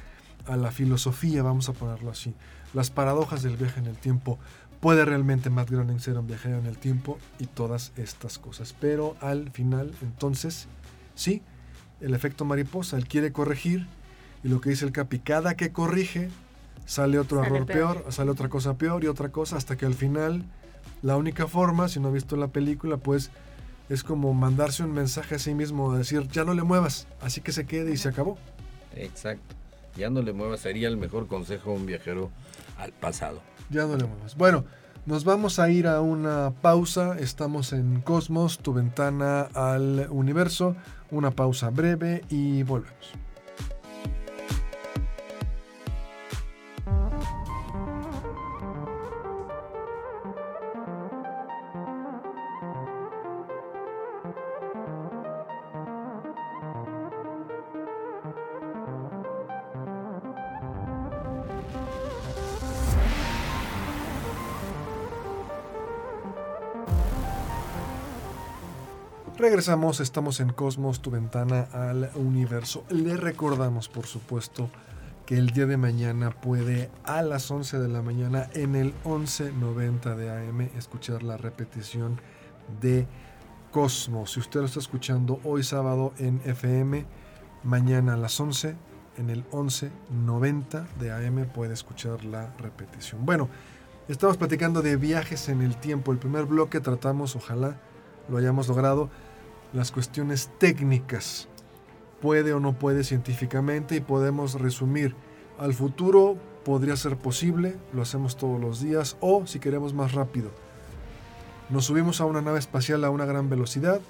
[0.47, 2.35] a la filosofía, vamos a ponerlo así.
[2.75, 4.39] Las paradojas del viaje en el tiempo
[4.85, 8.75] puede realmente Matt Groening ser un viajero en el tiempo y todas estas cosas.
[8.79, 10.69] Pero al final, entonces,
[11.15, 11.41] sí,
[12.03, 13.87] el efecto mariposa, él quiere corregir
[14.43, 16.29] y lo que dice el Capi, cada que corrige
[16.85, 18.05] sale otro error peor.
[18.11, 20.45] sale otra cosa peor y otra cosa hasta que al final
[21.01, 23.31] la única forma, si no ha visto la película, pues
[23.89, 27.53] es como mandarse un mensaje a sí mismo, decir, ya no le muevas, así que
[27.53, 28.37] se quede y se acabó.
[28.95, 29.55] Exacto,
[29.97, 32.31] ya no le muevas, sería el mejor consejo a un viajero
[32.77, 33.41] al pasado.
[33.71, 34.37] Ya no le muevas.
[34.37, 34.65] Bueno,
[35.07, 37.17] nos vamos a ir a una pausa.
[37.19, 40.77] Estamos en Cosmos, tu ventana al universo.
[41.11, 43.13] Una pausa breve y volvemos.
[69.37, 72.85] Regresamos, estamos en Cosmos, tu ventana al universo.
[72.89, 74.71] Le recordamos, por supuesto,
[75.27, 80.15] que el día de mañana puede a las 11 de la mañana en el 1190
[80.15, 82.21] de AM escuchar la repetición
[82.81, 83.09] de
[83.73, 84.35] Cosmos.
[84.35, 87.05] Si usted lo está escuchando hoy sábado en FM,
[87.65, 88.77] mañana a las 11
[89.17, 93.27] en el 1190 de AM puede escuchar la repetición.
[93.27, 93.49] Bueno,
[94.07, 96.13] estamos platicando de viajes en el tiempo.
[96.13, 97.81] El primer bloque tratamos, ojalá
[98.29, 99.11] lo hayamos logrado,
[99.75, 101.49] las cuestiones técnicas.
[102.23, 105.15] Puede o no puede científicamente y podemos resumir.
[105.59, 110.51] Al futuro podría ser posible, lo hacemos todos los días, o si queremos más rápido.
[111.69, 114.01] Nos subimos a una nave espacial a una gran velocidad,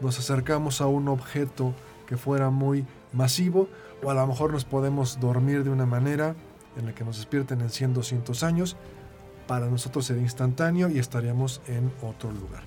[0.00, 1.72] nos acercamos a un objeto
[2.06, 3.68] que fuera muy masivo,
[4.02, 6.34] o a lo mejor nos podemos dormir de una manera
[6.76, 8.76] en la que nos despierten en 100, 200 años.
[9.46, 12.62] Para nosotros sería instantáneo y estaríamos en otro lugar.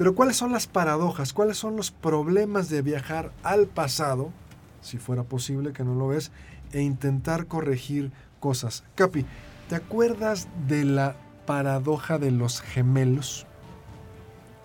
[0.00, 1.34] Pero ¿cuáles son las paradojas?
[1.34, 4.32] ¿Cuáles son los problemas de viajar al pasado,
[4.80, 6.32] si fuera posible que no lo ves,
[6.72, 8.10] e intentar corregir
[8.40, 8.82] cosas?
[8.94, 9.26] Capi,
[9.68, 13.46] ¿te acuerdas de la paradoja de los gemelos?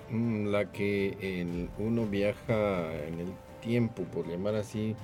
[0.10, 4.95] Mm, la que uno viaja en el tiempo, por llamar así,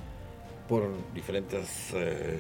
[0.70, 2.40] por diferentes eh,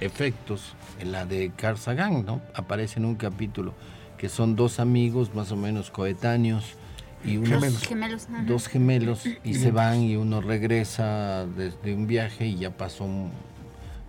[0.00, 0.74] efectos.
[1.00, 2.42] En la de Carl Sagan, ¿no?
[2.52, 3.72] Aparece en un capítulo
[4.18, 6.76] que son dos amigos más o menos coetáneos
[7.24, 8.28] y unos gemelos.
[8.46, 13.08] dos gemelos y se van y uno regresa desde un viaje y ya pasó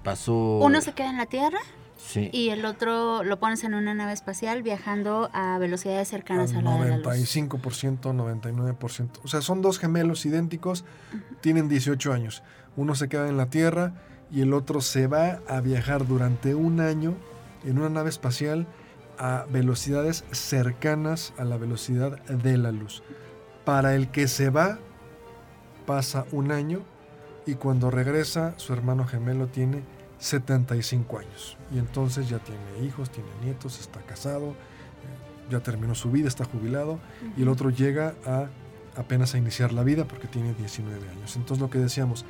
[0.03, 1.59] pasó uno se queda en la tierra
[1.97, 2.29] sí.
[2.31, 6.71] y el otro lo pones en una nave espacial viajando a velocidades cercanas a la
[6.71, 7.49] 95%,
[8.01, 9.09] 99%.
[9.23, 10.85] O sea, son dos gemelos idénticos,
[11.41, 12.43] tienen 18 años.
[12.77, 13.93] Uno se queda en la Tierra
[14.31, 17.15] y el otro se va a viajar durante un año
[17.65, 18.67] en una nave espacial
[19.19, 23.03] a velocidades cercanas a la velocidad de la luz.
[23.65, 24.79] Para el que se va,
[25.85, 26.81] pasa un año
[27.45, 29.83] y cuando regresa, su hermano gemelo tiene
[30.19, 31.57] 75 años.
[31.73, 36.45] Y entonces ya tiene hijos, tiene nietos, está casado, eh, ya terminó su vida, está
[36.45, 36.99] jubilado,
[37.37, 38.47] y el otro llega a
[38.95, 41.35] apenas a iniciar la vida porque tiene 19 años.
[41.35, 42.25] Entonces lo que decíamos,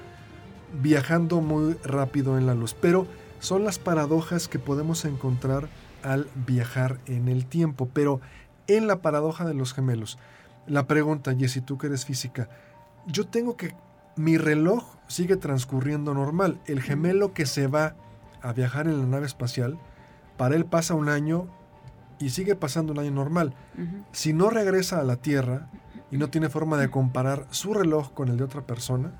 [0.81, 3.07] viajando muy rápido en la luz, pero
[3.39, 5.67] son las paradojas que podemos encontrar
[6.03, 7.89] al viajar en el tiempo.
[7.93, 8.21] Pero
[8.67, 10.17] en la paradoja de los gemelos,
[10.67, 12.47] La pregunta, Jessy, tú que eres física,
[13.07, 13.73] yo tengo que,
[14.15, 16.59] mi reloj sigue transcurriendo normal.
[16.67, 17.95] El gemelo que se va
[18.43, 19.79] a viajar en la nave espacial,
[20.37, 21.47] para él pasa un año
[22.19, 23.53] y sigue pasando un año normal.
[24.11, 25.69] Si no regresa a la Tierra
[26.11, 29.13] y no tiene forma de comparar su reloj con el de otra persona,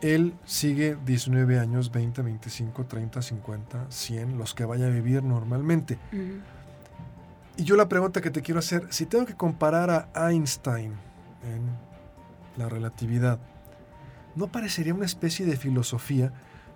[0.00, 5.98] él sigue 19 años, 20, 25, 30, 50, 100, los que vaya a vivir normalmente.
[7.56, 10.92] Y yo la pregunta que te quiero hacer, si tengo que comparar a Einstein
[11.42, 11.62] en
[12.56, 13.38] la relatividad,
[14.36, 16.32] ¿no parecería una especie de filosofía?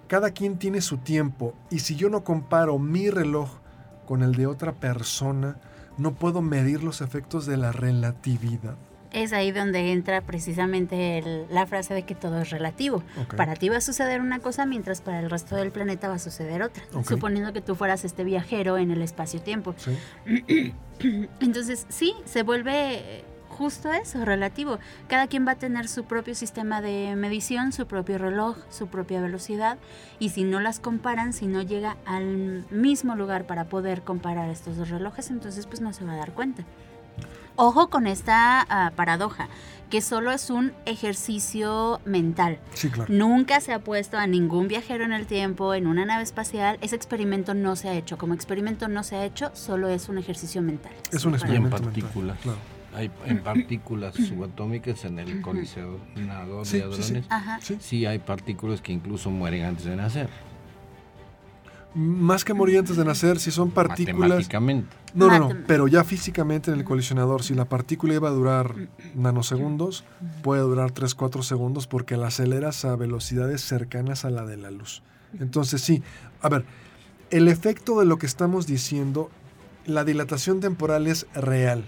[0.09, 3.61] Cada quien tiene su tiempo y si yo no comparo mi reloj
[4.07, 5.59] con el de otra persona,
[5.97, 8.77] no puedo medir los efectos de la relatividad.
[9.13, 13.03] Es ahí donde entra precisamente el- la frase de que todo es relativo.
[13.37, 16.19] Para ti va a suceder una cosa mientras para el resto del planeta va a
[16.19, 16.83] suceder otra.
[17.07, 19.75] Suponiendo que tú fueras este viajero en el espacio-tiempo.
[19.77, 20.73] ¿Sí?
[21.41, 24.79] Entonces, sí, se vuelve justo eso, relativo.
[25.09, 29.21] Cada quien va a tener su propio sistema de medición, su propio reloj, su propia
[29.21, 29.77] velocidad.
[30.19, 34.77] Y si no las comparan, si no llega al mismo lugar para poder comparar estos
[34.79, 36.65] dos relojes, entonces pues no se va a dar cuenta.
[37.57, 39.49] Ojo con esta ah, paradoja,
[39.91, 42.59] que solo es un ejercicio mental.
[42.75, 43.13] Sí, claro.
[43.13, 46.79] Nunca se ha puesto a ningún viajero en el tiempo en una nave espacial.
[46.81, 48.17] Ese experimento no se ha hecho.
[48.17, 50.93] Como experimento no se ha hecho, solo es un ejercicio mental.
[51.13, 52.39] Es un Sí, para- Y en experimento mental, partículas.
[52.41, 52.59] claro.
[52.95, 57.03] Hay en partículas subatómicas en el colisionador Sí, de sí, sí.
[57.03, 57.27] hadrones.
[57.31, 57.59] Ajá.
[57.63, 57.77] Sí.
[57.81, 60.29] Sí hay partículas que incluso mueren antes de nacer.
[61.95, 64.21] Más que morir antes de nacer, si son partículas...
[64.21, 64.97] Matemáticamente.
[65.15, 68.75] No, no, no, pero ya físicamente en el colisionador, si la partícula iba a durar
[69.15, 70.05] nanosegundos,
[70.43, 74.71] puede durar 3, 4 segundos porque la aceleras a velocidades cercanas a la de la
[74.71, 75.03] luz.
[75.39, 76.03] Entonces sí,
[76.41, 76.65] a ver,
[77.31, 79.31] el efecto de lo que estamos diciendo,
[79.87, 81.85] la dilatación temporal es real.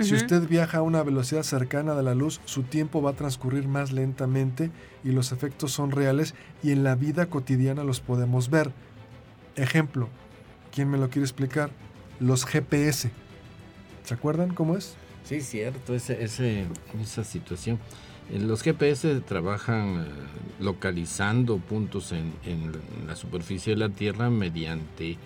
[0.00, 3.68] Si usted viaja a una velocidad cercana de la luz, su tiempo va a transcurrir
[3.68, 4.72] más lentamente
[5.04, 8.72] y los efectos son reales y en la vida cotidiana los podemos ver.
[9.56, 10.08] Ejemplo,
[10.74, 11.70] ¿quién me lo quiere explicar?
[12.20, 13.10] Los GPS.
[14.04, 14.96] ¿Se acuerdan cómo es?
[15.24, 17.78] Sí, cierto, ese, esa situación.
[18.30, 20.08] Eh, Los GPS trabajan eh,
[20.60, 22.72] localizando puntos en, en
[23.06, 25.18] la superficie de la Tierra mediante,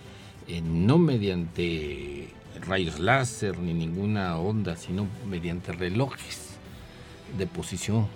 [0.47, 2.29] eh, no mediante
[2.67, 6.57] rayos láser ni ninguna onda, sino mediante relojes
[7.37, 8.07] de posición.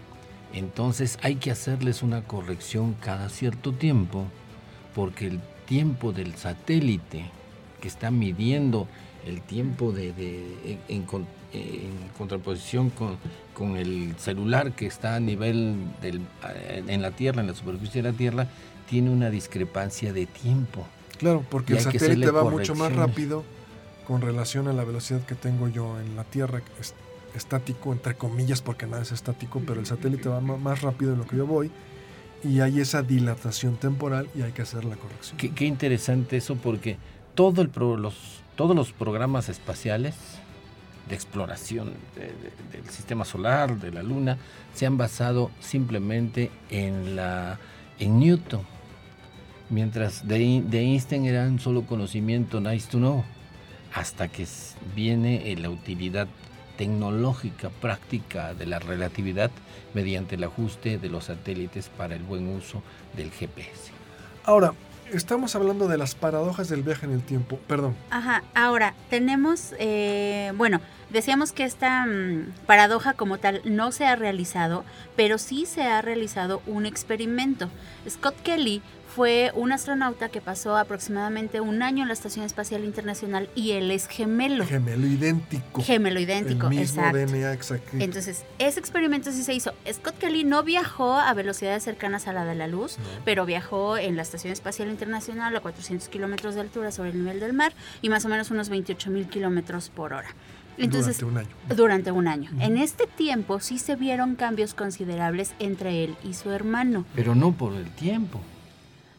[0.53, 4.25] Entonces hay que hacerles una corrección cada cierto tiempo
[4.93, 5.39] porque el
[5.75, 7.23] tiempo del satélite
[7.79, 8.89] que está midiendo
[9.25, 13.15] el tiempo de, de- en, en con- en contraposición con,
[13.53, 16.19] con el celular que está a nivel del,
[16.87, 18.47] en la Tierra, en la superficie de la Tierra,
[18.89, 20.85] tiene una discrepancia de tiempo.
[21.17, 23.45] Claro, porque Y el satélite va mucho más rápido
[24.05, 26.61] con relación a la velocidad que tengo yo en la Tierra,
[27.33, 31.25] estático, entre comillas, porque nada es estático, pero el satélite va más rápido de lo
[31.25, 31.71] que yo voy
[32.43, 35.37] y hay esa dilatación temporal y hay que hacer la corrección.
[35.37, 36.97] Qué, interesante eso porque
[37.35, 37.69] todo el
[38.55, 40.15] todos los programas espaciales
[41.09, 44.37] de exploración de- de- del sistema solar, de la Luna,
[44.73, 47.59] se han basado simplemente en, la,
[47.99, 48.61] en Newton.
[49.69, 53.23] Mientras de, de Einstein era un solo conocimiento, nice to know,
[53.93, 54.45] hasta que
[54.95, 56.27] viene la utilidad
[56.81, 59.51] tecnológica, práctica de la relatividad
[59.93, 62.81] mediante el ajuste de los satélites para el buen uso
[63.15, 63.91] del GPS.
[64.45, 64.73] Ahora,
[65.13, 67.59] estamos hablando de las paradojas del viaje en el tiempo.
[67.67, 74.07] Perdón, Ajá, ahora tenemos, eh, bueno, decíamos que esta mm, paradoja como tal no se
[74.07, 74.83] ha realizado,
[75.15, 77.69] pero sí se ha realizado un experimento.
[78.09, 78.81] Scott Kelly
[79.15, 83.91] fue un astronauta que pasó aproximadamente un año en la Estación Espacial Internacional y él
[83.91, 84.65] es gemelo.
[84.65, 85.83] gemelo idéntico.
[85.83, 87.17] Gemelo idéntico, el mismo exacto.
[87.33, 87.97] DNA exacto.
[87.99, 89.73] Entonces, ese experimento sí se hizo.
[89.91, 93.03] Scott Kelly no viajó a velocidades cercanas a la de la luz, No.
[93.25, 97.39] pero viajó en la Estación Espacial Internacional a 400 kilómetros de altura sobre el nivel
[97.39, 100.29] del mar y más o menos unos 28 mil kilómetros por hora.
[100.77, 101.75] Entonces, durante un año.
[101.75, 102.51] durante un año.
[102.59, 107.05] En este tiempo sí se vieron cambios considerables entre él y su hermano.
[107.13, 108.39] Pero no por el tiempo.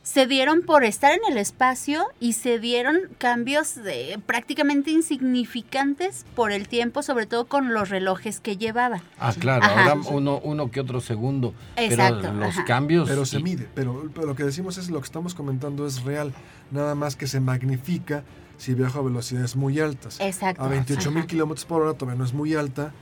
[0.03, 6.51] Se dieron por estar en el espacio y se dieron cambios de- prácticamente insignificantes por
[6.51, 9.01] el tiempo, sobre todo con los relojes que llevaba.
[9.21, 9.93] Ah, claro, Ajá.
[9.93, 11.55] ahora uno, uno que otro segundo.
[11.77, 12.65] Exacto, pero los ajá.
[12.65, 13.09] cambios.
[13.09, 16.03] Pero se y- mide, pero, pero lo que decimos es lo que estamos comentando es
[16.03, 16.33] real,
[16.73, 18.25] nada más que se magnifica
[18.59, 20.19] si viajo a velocidades muy altas.
[20.21, 20.63] Exacto.
[20.63, 22.93] A 28 mil kilómetros por hora todavía no es muy alta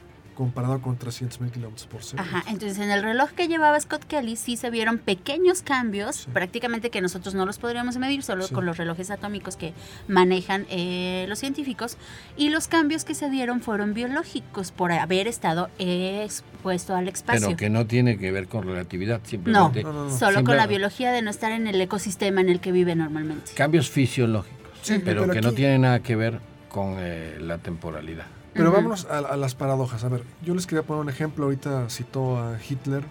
[0.41, 2.23] comparado con 300.000 kilómetros por segundo.
[2.23, 6.31] Ajá, entonces en el reloj que llevaba Scott Kelly sí se vieron pequeños cambios, Sí.
[6.33, 8.55] prácticamente que nosotros no los podríamos medir, solo Sí.
[8.55, 9.75] con los relojes atómicos que
[10.09, 11.99] manejan eh, los científicos.
[12.39, 17.49] Y los cambios que se dieron fueron biológicos por haber estado expuesto al espacio.
[17.49, 20.17] Pero que no tiene que ver con relatividad, simplemente No, no, no.
[20.19, 23.53] Solo con la biología de no estar en el ecosistema en el que vive normalmente.
[23.55, 28.25] cambios fisiológicos, Sí, pero, pero que no tienen nada que ver con eh, la temporalidad.
[28.55, 28.77] Pero Ujú.
[28.77, 30.03] vámonos a, a las paradojas.
[30.05, 31.45] A ver, yo les quería poner un ejemplo.
[31.45, 33.05] Ahorita citó a Hitler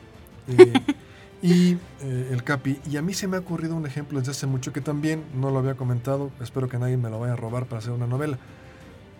[0.47, 0.73] eh,
[1.41, 2.79] y eh, el Capi.
[2.89, 5.49] Y a mí se me ha ocurrido un ejemplo desde hace mucho que también no
[5.51, 6.31] lo había comentado.
[6.41, 8.37] Espero que nadie me lo vaya a robar para hacer una novela.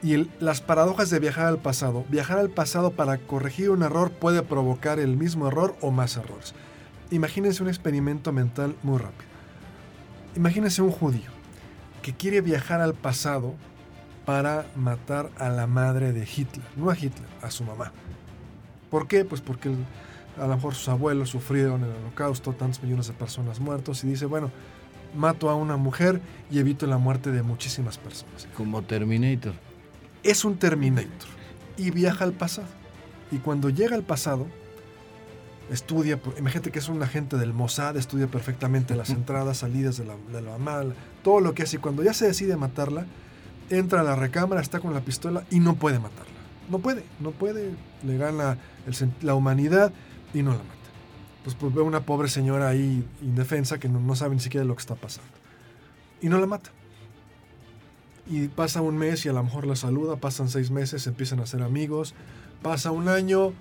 [0.01, 2.03] Y el- las paradojas de viajar al pasado.
[2.09, 6.53] Viajar al pasado para corregir un error puede provocar el mismo error o más errores.
[7.11, 9.28] Imagínense un experimento mental muy rápido.
[10.36, 11.32] Imagínense un judío
[12.01, 13.55] que quiere viajar al pasado
[14.30, 17.92] para matar a la madre de Hitler, no a Hitler, a su mamá.
[18.92, 19.26] ¿Por qué?
[19.26, 19.72] Pues porque
[20.38, 24.28] a lo mejor sus abuelos sufrieron el holocausto, tantos millones de personas muertos, y dice,
[24.28, 24.52] bueno,
[25.16, 26.22] mato a una mujer
[26.52, 28.48] y evito la muerte de muchísimas personas.
[28.56, 29.54] Como Terminator.
[30.22, 31.30] Es un Terminator
[31.76, 32.68] y viaja al pasado.
[33.32, 34.46] Y cuando llega al pasado,
[35.72, 40.16] estudia, imagínate que es un agente del Mossad, estudia perfectamente las entradas, salidas de la,
[40.32, 40.84] de la mamá,
[41.24, 41.78] todo lo que hace.
[41.78, 43.08] Y cuando ya se decide matarla,
[43.70, 46.34] entra a la recámara, está con la pistola y no puede matarla.
[46.70, 47.72] No puede, no puede,
[48.03, 48.57] le gana
[49.22, 49.91] la humanidad
[50.34, 50.76] y no la mata.
[51.43, 54.76] Pues, pues ve una pobre señora ahí indefensa que no, no sabe ni siquiera lo
[54.76, 55.32] que está pasando.
[56.22, 56.72] Y no la mata.
[58.28, 61.47] Y pasa un mes y a lo mejor la saluda, pasan seis meses, empiezan a
[61.47, 62.13] ser amigos,
[62.61, 63.53] pasa un año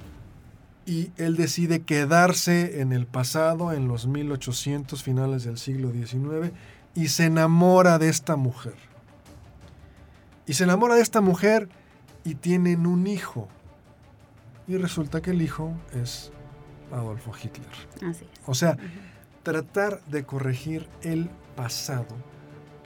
[0.85, 6.53] y él decide quedarse en el pasado, en los 1800 finales del siglo XIX,
[6.95, 8.88] y se enamora de esta mujer.
[10.49, 11.69] Y se enamora de esta mujer
[12.25, 13.49] y tienen un hijo.
[14.67, 16.33] Y resulta que el hijo es
[16.91, 18.11] Adolfo Hitler.
[18.11, 18.41] Así es.
[18.47, 18.77] O sea,
[19.43, 22.17] tratar de corregir el pasado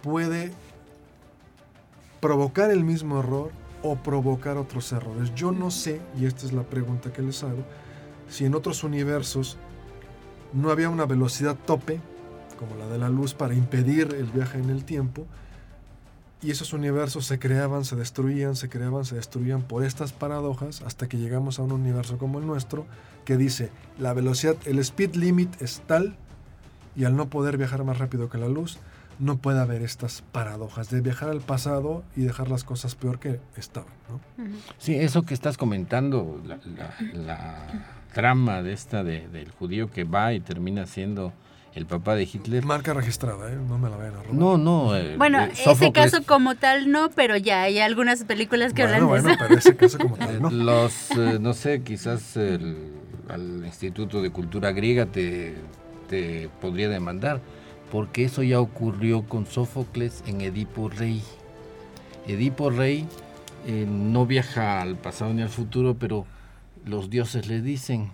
[0.03, 0.53] puede
[2.21, 3.53] provocar el mismo error
[3.83, 5.33] o provocar otros errores.
[5.35, 7.65] Yo no sé, y esta es la pregunta que les hago,
[8.29, 9.57] si en otros universos
[10.53, 12.01] no había una velocidad tope,
[12.59, 15.27] como la de la luz, para impedir el viaje en el tiempo,
[16.43, 21.09] y esos universos se creaban, se destruían, se creaban, se destruían por estas paradojas, hasta
[21.09, 22.85] que llegamos a un universo como el nuestro,
[23.25, 26.17] que dice, la velocidad, el speed limit es tal,
[26.97, 28.79] y al no poder viajar más rápido que la luz,
[29.19, 33.39] no puede haber estas paradojas de viajar al pasado y dejar las cosas peor que
[33.57, 33.93] estaban.
[34.79, 40.05] Sí, eso que estás comentando, la, la- la trama de esta de- del judío que
[40.05, 41.33] va y termina siendo
[41.75, 42.65] el papá de Hitler.
[42.65, 43.57] Marca registrada, ¿eh?
[43.57, 44.35] no me la vayan a robar.
[44.35, 44.97] No, no.
[44.97, 49.07] eh, Bueno, eh, ese caso como tal no, pero ya hay algunas películas que bueno,
[49.07, 49.39] hablan de bueno, eso.
[49.49, 50.51] pero ese caso como tal, ¿no?
[50.53, 52.93] Los, eh, no sé, quizás el,
[53.29, 55.55] al Instituto de Cultura Griega te,
[56.09, 57.41] te podría demandar,
[57.91, 61.23] porque eso ya ocurrió con Sófocles en Edipo Rey.
[62.27, 63.07] Edipo Rey
[63.67, 66.27] eh, no viaja al pasado ni al futuro, pero
[66.85, 68.13] los dioses le dicen,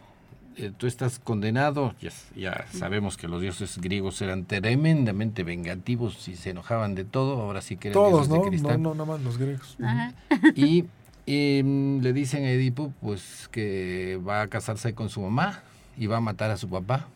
[0.59, 6.37] eh, tú estás condenado, ya, ya sabemos que los dioses griegos eran tremendamente vengativos y
[6.37, 8.45] se enojaban de todo, ahora sí que eran Todos, dioses de ¿no?
[8.45, 8.83] No, cristal.
[8.83, 9.77] no, nada más los griegos.
[9.83, 10.13] Ajá.
[10.55, 10.85] Y
[11.27, 15.63] em, le dicen a Edipo pues que va a casarse con su mamá
[15.97, 17.07] y va a matar a su papá.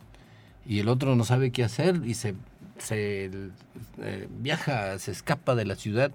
[0.65, 2.35] Y el otro no sabe qué hacer y se,
[2.77, 3.29] se
[4.01, 6.11] eh, viaja, se escapa de la ciudad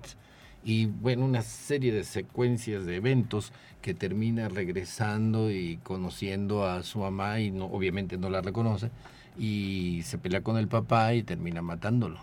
[0.68, 6.98] y bueno, una serie de secuencias de eventos que termina regresando y conociendo a su
[6.98, 8.90] mamá y no, obviamente no la reconoce
[9.38, 12.18] y se pelea con el papá y termina matándolo.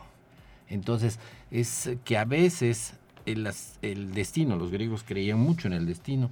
[0.70, 1.18] Entonces,
[1.50, 2.94] es que a veces
[3.26, 6.30] el, destino, los griegos creían mucho en el destino,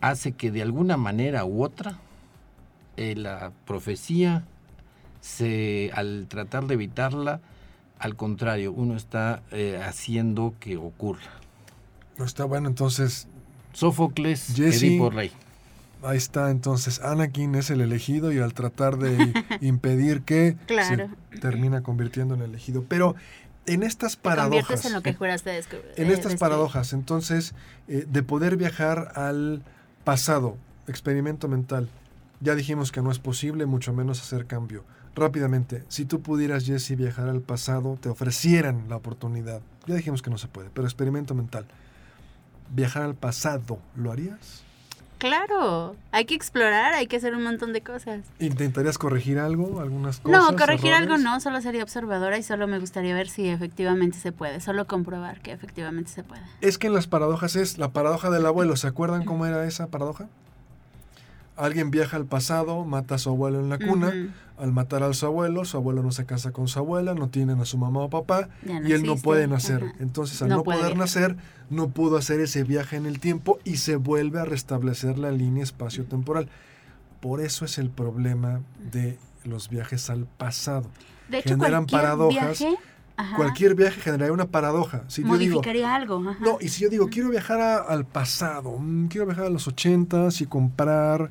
[0.00, 1.98] hace que de alguna manera u otra
[2.96, 4.46] eh, la profecía,
[5.20, 7.42] se, al tratar de evitarla,
[8.04, 11.22] al contrario, uno está eh, haciendo que ocurra.
[12.18, 13.28] No está bueno, entonces
[13.72, 14.82] Sófocles, Jesse.
[14.82, 15.32] Edipo Rey.
[16.02, 19.32] ahí está, entonces Anakin es el elegido y al tratar de
[19.62, 21.08] impedir que Claro.
[21.32, 22.84] se termina convirtiendo en el elegido.
[22.86, 23.14] Pero
[23.66, 25.86] en estas Te paradojas, en lo que juraste descubrir.
[25.96, 27.54] en estas paradojas, entonces,
[27.88, 29.62] eh, de poder viajar al
[30.04, 31.88] pasado, experimento mental,
[32.40, 34.84] ya dijimos que no es posible, mucho menos hacer cambio.
[35.14, 39.60] Rápidamente, si tú pudieras, Jesse, viajar al pasado, te ofrecieran la oportunidad.
[39.86, 41.66] Ya dijimos que no se puede, pero experimento mental.
[42.70, 44.64] Viajar al pasado, ¿lo harías?
[45.18, 48.20] Claro, hay que explorar, hay que hacer un montón de cosas.
[48.40, 50.50] ¿Intentarías corregir algo, algunas cosas?
[50.50, 54.32] No, corregir algo no, solo sería observadora y solo me gustaría ver si efectivamente se
[54.32, 56.42] puede, solo comprobar que efectivamente se puede.
[56.60, 58.76] Es que en las paradojas es la paradoja del abuelo.
[58.76, 60.28] ¿Se acuerdan cómo era esa paradoja?
[61.56, 64.12] Alguien viaja al pasado, mata a su abuelo en la cuna.
[64.56, 67.60] Al matar a su abuelo, su abuelo no se casa con su abuela, no tienen
[67.60, 69.82] a su mamá o papá no y él no puede nacer.
[69.82, 69.94] ajá.
[69.98, 71.36] Entonces, al No poder nacer,
[71.70, 75.64] no pudo hacer ese viaje en el tiempo y se vuelve a restablecer la línea
[75.64, 76.48] espacio-temporal.
[77.20, 78.60] Por eso es el problema
[78.92, 80.88] de los viajes al pasado.
[81.28, 82.58] De hecho, Generan cualquier paradojas.
[82.60, 82.76] viaje,
[83.36, 85.02] Cualquier viaje generaría una paradoja.
[85.08, 86.16] Si yo digo, modificaría algo.
[86.28, 86.38] ajá.
[86.44, 89.66] no, y si yo digo, quiero viajar a- al pasado, mm, quiero viajar a los
[89.68, 91.30] ochentas y comprar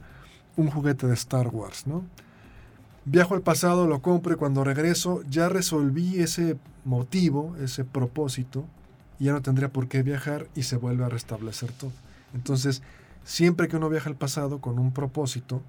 [0.55, 2.03] un juguete de Star Wars, ¿no?
[3.05, 8.65] Viajo al pasado, lo compro y cuando regreso ya resolví ese motivo, ese propósito,
[9.19, 11.91] y ya no tendría por qué viajar y se vuelve a restablecer todo.
[12.33, 12.81] Entonces,
[13.23, 15.61] siempre que uno viaja al pasado con un propósito,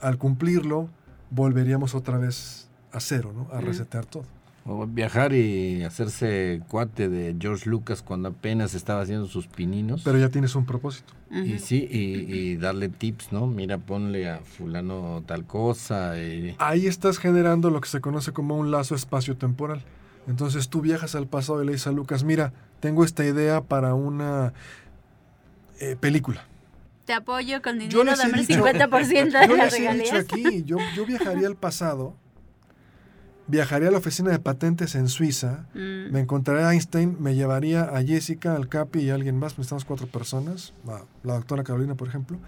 [0.00, 0.88] al cumplirlo,
[1.30, 3.48] volveríamos otra vez a cero, ¿no?
[3.56, 4.24] A resetear todo.
[4.68, 10.02] O viajar y hacerse cuate de George Lucas cuando apenas estaba haciendo sus pininos.
[10.04, 11.12] Pero ya tienes un propósito.
[11.30, 13.46] Y sí, y, y darle tips, ¿no?
[13.46, 16.18] Mira, ponle a fulano tal cosa.
[16.20, 19.82] y- ahí estás generando lo que se conoce como un lazo espacio-temporal.
[20.28, 23.94] Entonces tú viajas al pasado y le dices a Lucas, mira, tengo esta idea para
[23.94, 24.52] una
[25.80, 26.44] eh, película.
[27.04, 29.78] Te apoyo con Yo dinero, les he dame el dicho- 50% de Yo les he
[29.78, 30.14] dicho regalías.
[30.14, 32.14] aquí, yo, yo viajaría al pasado,
[33.48, 36.12] viajaría a la oficina de patentes en Suiza, Mm.
[36.12, 39.84] me encontraría a Einstein, me llevaría a Jessica, al Capi y a alguien más, necesitamos
[39.84, 40.72] cuatro personas,
[41.22, 42.38] la doctora Carolina, por ejemplo.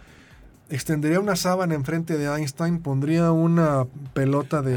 [0.70, 4.74] Extendería una sábana enfrente de Einstein, pondría una pelota de,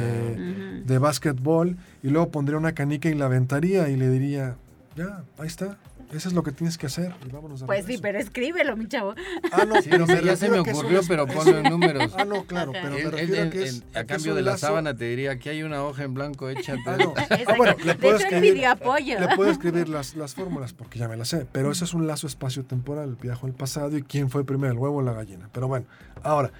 [0.80, 0.88] Ujú.
[0.88, 4.56] de básquetbol y luego pondría una canica y la aventaría y le diría,
[4.96, 5.78] ya, ahí está,
[6.14, 8.02] eso es lo que tienes que hacer y vámonos de Pues sí, regreso".
[8.02, 9.14] pero escríbelo, mi chavo.
[9.52, 11.58] Ah, no, Sí, pero me ya se refiero me a un ocurrió, es- pero ponlo
[11.58, 12.14] en números.
[12.18, 14.52] Ah, no, claro, pero me refiero a que es, en- a a cambio de la
[14.52, 16.76] lazo- sábana te diría, aquí hay una hoja en blanco hecha.
[16.86, 17.14] Ah, no.
[17.48, 19.20] Ah, bueno, le de puedo hecho, escribir- pidió apoyo.
[19.20, 22.08] Le puedo escribir las, las fórmulas porque ya me las sé, pero eso es un
[22.08, 25.50] lazo espacio-temporal, viajo al pasado y quién fue primero, el huevo o la gallina.
[25.52, 25.86] Pero bueno,
[26.24, 26.52] ahora,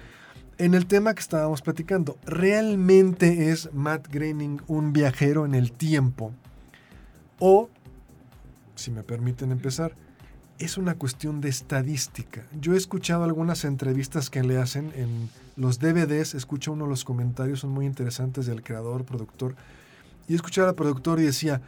[0.58, 6.32] en el tema que estábamos platicando, ¿realmente es Matt Groening un viajero en el tiempo?
[7.38, 7.68] O,
[8.74, 9.94] si me permiten empezar,
[10.58, 12.46] es una cuestión de estadística.
[12.60, 17.04] Yo he escuchado algunas entrevistas que le hacen en los DVDs, escucho uno de los
[17.04, 19.56] comentarios, son muy interesantes del creador, productor,
[20.28, 21.60] y escuchaba al productor y decía,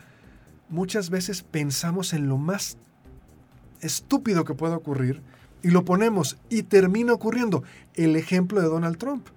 [0.68, 2.76] muchas veces pensamos en lo más
[3.80, 5.22] estúpido que pueda ocurrir
[5.62, 7.64] y lo ponemos y termina ocurriendo.
[7.94, 9.28] El ejemplo de Donald Trump.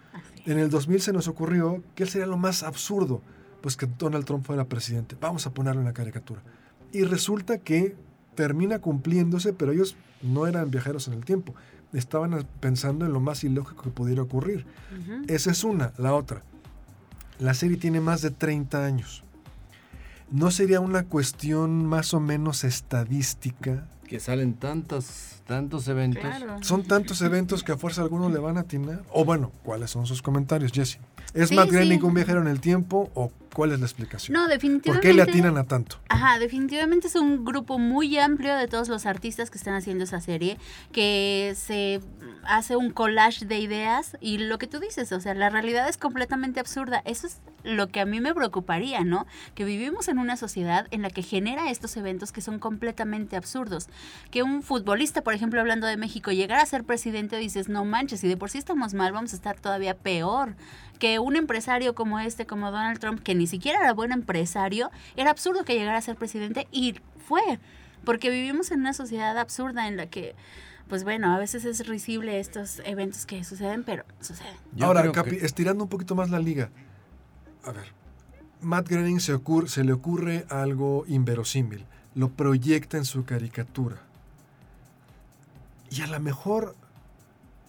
[0.45, 3.21] En el 2000 se nos ocurrió que él sería lo más absurdo,
[3.61, 5.17] pues que Donald Trump fuera presidente.
[5.19, 6.41] Vamos a ponerlo en la caricatura.
[6.97, 7.95] Y resulta que
[8.33, 11.53] termina cumpliéndose, pero ellos no eran viajeros en el tiempo.
[11.93, 14.65] Estaban pensando en lo más ilógico que pudiera ocurrir.
[15.27, 15.93] Esa es una.
[15.99, 16.41] La otra.
[17.37, 19.23] La serie tiene más de 30 años.
[20.29, 23.85] ¿No sería una cuestión más o menos estadística?
[24.07, 25.05] Que salen tantos,
[25.45, 26.21] tantos eventos.
[26.23, 26.57] Claro.
[26.63, 29.03] ¿Son tantos eventos que a fuerza algunos le van a atinar?
[29.11, 30.99] O bueno, ¿cuáles son sus comentarios, Jesse?
[31.33, 32.05] ¿Es Sí, Matt Groening sí.
[32.05, 34.33] un viajero en el tiempo o cuál es la explicación?
[34.33, 35.07] No, ¿Por definitivamente.
[35.07, 35.97] qué le atinan a tanto?
[36.09, 40.21] Ajá, definitivamente es un grupo muy amplio de todos los artistas que están haciendo esa
[40.21, 40.57] serie,
[40.93, 41.99] que se
[42.47, 45.97] hace un collage de ideas y lo que tú dices, o sea, la realidad es
[45.97, 47.01] completamente absurda.
[47.05, 49.27] Eso es lo que a mí me preocuparía, ¿no?
[49.53, 53.87] Que vivimos en una sociedad en la que genera estos eventos que son completamente absurdos.
[54.31, 58.23] Que un futbolista, por ejemplo, hablando de México, llegara a ser presidente, dices, no manches,
[58.23, 60.55] y de por sí estamos mal, vamos a estar todavía peor.
[60.99, 65.31] Que un empresario como este, como Donald Trump, que ni siquiera era buen empresario, era
[65.31, 67.59] absurdo que llegara a ser presidente y fue.
[68.05, 70.33] Porque vivimos en una sociedad absurda en la que,
[70.89, 74.53] pues bueno, a veces es risible estos eventos que suceden, pero suceden.
[74.73, 76.69] Yo Ahora, Capi, que- estirando un poquito más la liga.
[77.63, 77.85] A ver,
[78.61, 81.85] Matt Groening se, se le ocurre algo inverosímil.
[82.15, 83.97] Lo proyecta en su caricatura.
[85.89, 86.75] Y a lo mejor,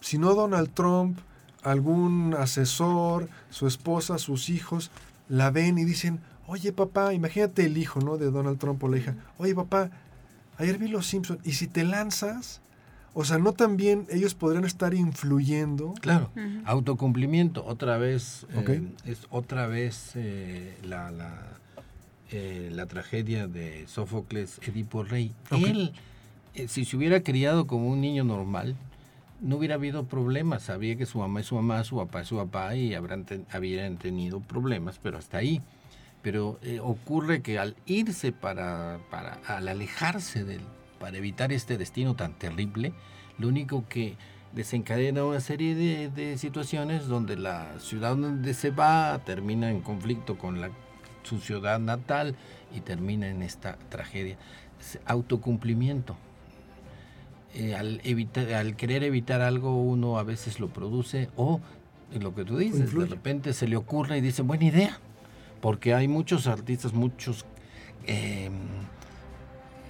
[0.01, 1.19] si no Donald Trump,
[1.63, 4.91] algún asesor, su esposa, sus hijos,
[5.27, 8.17] la ven y dicen, oye papá, imagínate el hijo, ¿no?
[8.17, 9.89] De Donald Trump o la hija, oye papá,
[10.57, 12.61] ayer vi Los Simpsons, y si te lanzas,
[13.13, 15.93] o sea, no también ellos podrían estar influyendo.
[16.01, 16.31] Claro,
[16.65, 19.07] autocumplimiento, otra vez, eh, Ok.
[19.07, 21.35] es otra vez eh, la, la,
[22.31, 25.33] eh, la tragedia de Sófocles, Edipo Rey.
[25.51, 25.93] Él,
[26.55, 28.75] eh, si se hubiera criado como un niño normal,
[29.41, 30.63] no hubiera habido problemas.
[30.63, 33.45] Sabía que su mamá es su mamá, su papá es su papá y habrán ten-
[33.51, 35.61] habrían tenido problemas, pero hasta ahí.
[36.21, 40.59] Pero eh, ocurre que al irse para, para, al alejarse del,
[40.99, 42.93] para evitar este destino tan terrible,
[43.37, 44.15] lo único que
[44.53, 50.37] desencadena una serie de, de situaciones donde la ciudad donde se va termina en conflicto
[50.37, 50.71] con la,
[51.23, 52.35] su ciudad natal
[52.75, 54.37] y termina en esta tragedia.
[54.79, 56.15] Es autocumplimiento.
[57.53, 61.59] Eh, al, evitar, al querer evitar algo uno a veces lo produce o
[62.19, 63.07] lo que tú dices, Influye.
[63.07, 64.99] de repente se le ocurre y dice, buena idea,
[65.61, 67.45] porque hay muchos artistas, muchos,
[68.05, 68.49] eh,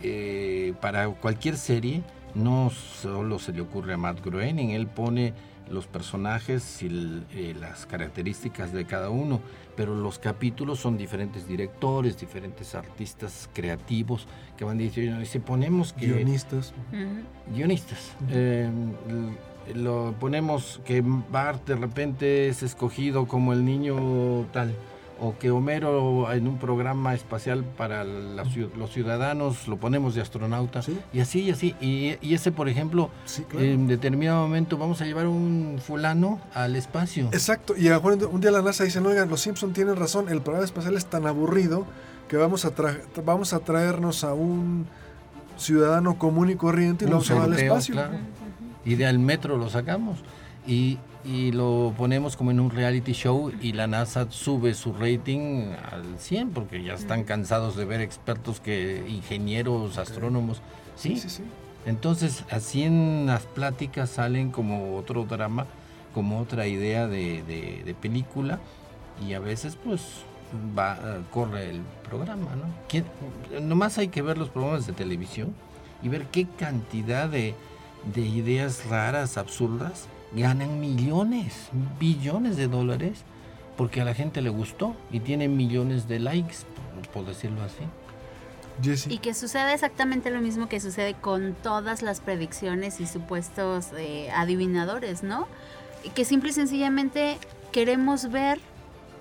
[0.03, 2.03] eh, para cualquier serie,
[2.35, 5.33] no solo se le ocurre a Matt Groening, él pone
[5.69, 9.39] los personajes y el, eh, las características de cada uno,
[9.75, 14.27] pero los capítulos son diferentes directores, diferentes artistas creativos
[14.57, 16.73] que van diciendo, y si ponemos que Guionistas.
[17.53, 18.15] Guionistas.
[18.29, 18.69] Eh,
[19.75, 24.73] lo ponemos que Bart de repente es escogido como el niño tal,
[25.21, 28.43] o que Homero en un programa espacial para la
[28.77, 30.97] los ciudadanos lo ponemos de astronauta, Sí.
[31.13, 31.75] y así y así.
[31.81, 33.65] Y, y ese, por ejemplo, Sí, claro.
[33.65, 37.25] en determinado momento vamos a llevar un fulano al espacio.
[37.31, 40.65] Exacto, y a un día la NASA dice, oigan, los Simpson tienen razón, el programa
[40.65, 41.85] espacial es tan aburrido
[42.27, 44.85] que vamos a, tra- vamos a traernos a un
[45.57, 47.93] ciudadano común y corriente y lo vamos a llevar al espacio.
[47.95, 48.17] claro.
[48.85, 50.19] Y del metro lo sacamos.
[50.65, 55.73] Y, y lo ponemos como en un reality show y la NASA sube su rating
[55.91, 60.61] al 100 porque ya están cansados de ver expertos que ingenieros, astrónomos.
[60.95, 61.43] Sí, sí, sí.
[61.85, 65.65] entonces así en las pláticas salen como otro drama,
[66.13, 68.59] como otra idea de, de- de película
[69.25, 70.01] y a veces pues
[70.77, 70.97] va
[71.31, 72.63] corre el programa, ¿no?
[72.87, 73.05] ¿Quién-
[73.61, 75.53] nomás hay que ver los programas de televisión
[76.01, 77.53] y ver qué cantidad de,
[78.13, 81.69] de ideas raras, absurdas, ganan millones,
[81.99, 83.23] billones de dólares
[83.79, 86.57] porque a la gente le gustó y tiene millones de likes,
[87.13, 87.85] por, decirlo así.
[88.83, 89.07] Jesse.
[89.07, 94.31] Y que sucede exactamente lo mismo que sucede con todas las predicciones y supuestos eh,
[94.31, 95.47] adivinadores, ¿no?
[96.13, 97.37] Que simple y sencillamente
[97.71, 98.59] queremos ver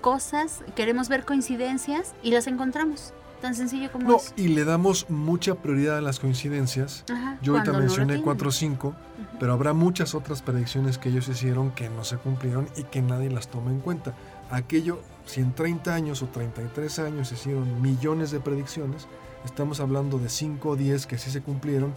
[0.01, 3.13] cosas, queremos ver coincidencias y las encontramos.
[3.41, 7.05] Tan sencillo como No, y le damos mucha prioridad a las coincidencias.
[7.11, 8.23] Ajá, Yo ahorita no mencioné tienen.
[8.23, 8.95] 4 o 5, Ujú.
[9.39, 13.29] pero habrá muchas otras predicciones que ellos hicieron que no se cumplieron y que nadie
[13.29, 14.13] las toma en cuenta.
[14.51, 19.07] Aquello, si en 30 años o 33 años se hicieron millones de predicciones,
[19.45, 21.93] estamos hablando de 5 o 10 que sí se cumplieron,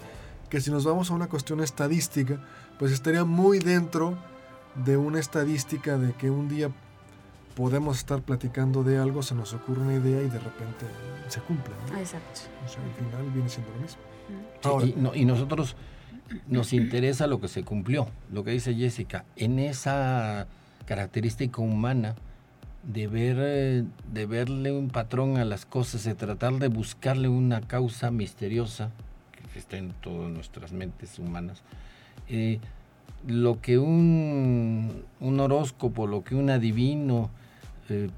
[0.49, 2.38] que si nos vamos a una cuestión estadística,
[2.78, 4.16] pues estaría muy dentro
[4.84, 6.70] de una estadística de que un día
[7.55, 10.86] podemos estar platicando de algo, se nos ocurre una idea y de repente
[11.28, 11.74] se cumple.
[11.90, 11.98] ¿no?
[11.98, 12.40] Exacto.
[12.64, 14.00] O sea, al final viene siendo lo mismo.
[14.62, 15.76] Sí, Ahora, y, no- y nosotros
[16.48, 20.46] nos interesa lo que se cumplió, lo que dice Jessica, en esa
[20.86, 22.14] característica humana
[22.84, 28.11] de ver, de verle un patrón a las cosas, de tratar de buscarle una causa
[28.11, 28.90] misteriosa
[29.53, 31.62] que está en todas nuestras mentes humanas.
[32.28, 32.59] eh,
[33.24, 37.30] lo que un, un horóscopo, lo que un adivino
[37.88, 38.10] eh,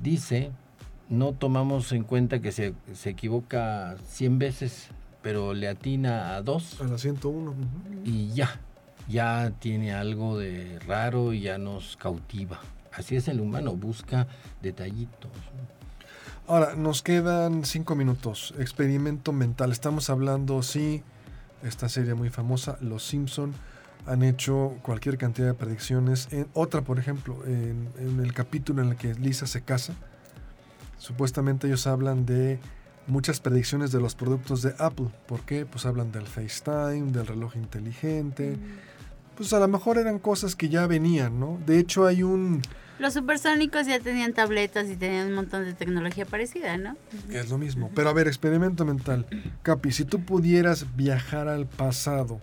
[0.00, 0.50] dice,
[1.08, 4.88] no tomamos en cuenta que se, se equivoca 100 veces,
[5.22, 7.50] pero le atina a dos a la 101.
[7.50, 7.56] ujú.
[8.04, 8.60] y ya,
[9.08, 12.60] ya tiene algo de raro y ya nos cautiva.
[12.92, 14.26] Así es el humano, busca
[14.62, 15.30] detallitos.
[16.46, 18.54] Ahora, nos quedan cinco minutos.
[18.58, 19.70] Experimento mental.
[19.70, 21.02] Estamos hablando, sí,
[21.62, 23.52] esta serie muy famosa, Los Simpson
[24.06, 26.28] han hecho cualquier cantidad de predicciones.
[26.30, 29.94] En otra, por ejemplo, en, en el capítulo en el que Lisa se casa,
[30.98, 32.58] supuestamente ellos hablan de
[33.08, 35.08] muchas predicciones de los productos de Apple.
[35.26, 35.66] ¿Por qué?
[35.66, 38.56] Pues hablan del FaceTime, del reloj inteligente.
[39.36, 41.58] Pues a lo mejor eran cosas que ya venían, ¿no?
[41.66, 42.62] De hecho, hay un...
[42.98, 46.96] Los supersónicos ya tenían tabletas y tenían un montón de tecnología parecida, ¿no?
[47.30, 47.90] Que es lo mismo.
[47.94, 49.26] Pero a ver, experimento mental.
[49.62, 52.40] Capi, si tú pudieras viajar al pasado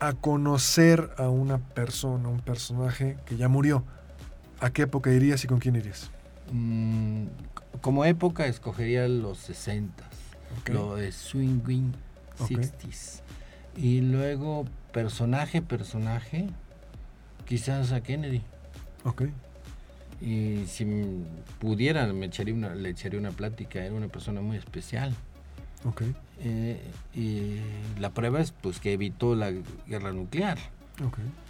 [0.00, 3.84] a conocer a una persona, un personaje que ya murió,
[4.60, 6.10] ¿a qué época irías y con quién irías?
[6.52, 7.26] Mm,
[7.80, 10.04] como época escogería los 60
[10.60, 10.70] Ok.
[10.70, 11.92] lo de Swinging
[12.40, 12.50] Ok.
[12.50, 13.20] 60s.
[13.76, 16.48] Y luego, personaje, personaje,
[17.46, 18.42] quizás a Kennedy.
[19.04, 19.24] Ok.
[20.20, 20.86] Y si
[21.60, 25.14] pudiera, me echaría una, le echaría una plática, era una persona muy especial.
[25.84, 26.02] Ok.
[26.42, 26.80] Eh,
[27.14, 29.52] y la prueba es pues que evitó la
[29.86, 30.58] guerra nuclear.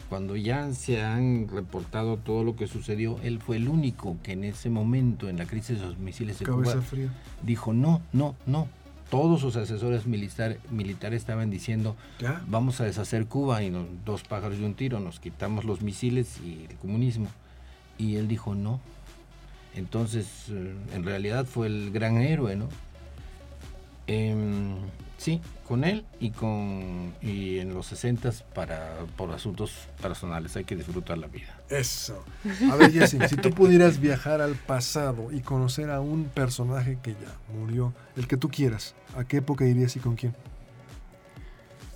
[0.09, 4.45] Cuando ya se han reportado todo lo que sucedió, él fue el único que en
[4.45, 7.09] ese momento, en la crisis de los misiles de Cabeza Cuba, fría.
[7.43, 8.68] dijo no, no, no.
[9.11, 12.43] Todos sus asesores militar, militares estaban diciendo, ¿Ya?
[12.47, 16.38] vamos a deshacer Cuba y nos- dos pájaros de un tiro, nos quitamos los misiles
[16.45, 17.26] y el comunismo.
[17.99, 18.80] Y él dijo no.
[19.74, 22.68] Entonces, eh, en realidad fue el gran héroe, ¿no?
[24.11, 24.76] Em,
[25.20, 30.74] Sí, con él y con y en los 60 para por asuntos personales hay que
[30.74, 31.58] disfrutar la vida.
[31.68, 32.24] Eso.
[32.72, 37.12] A ver, Jessy, si tú pudieras viajar al pasado y conocer a un personaje que
[37.12, 40.34] ya murió, el que tú quieras, ¿a qué época irías y con quién?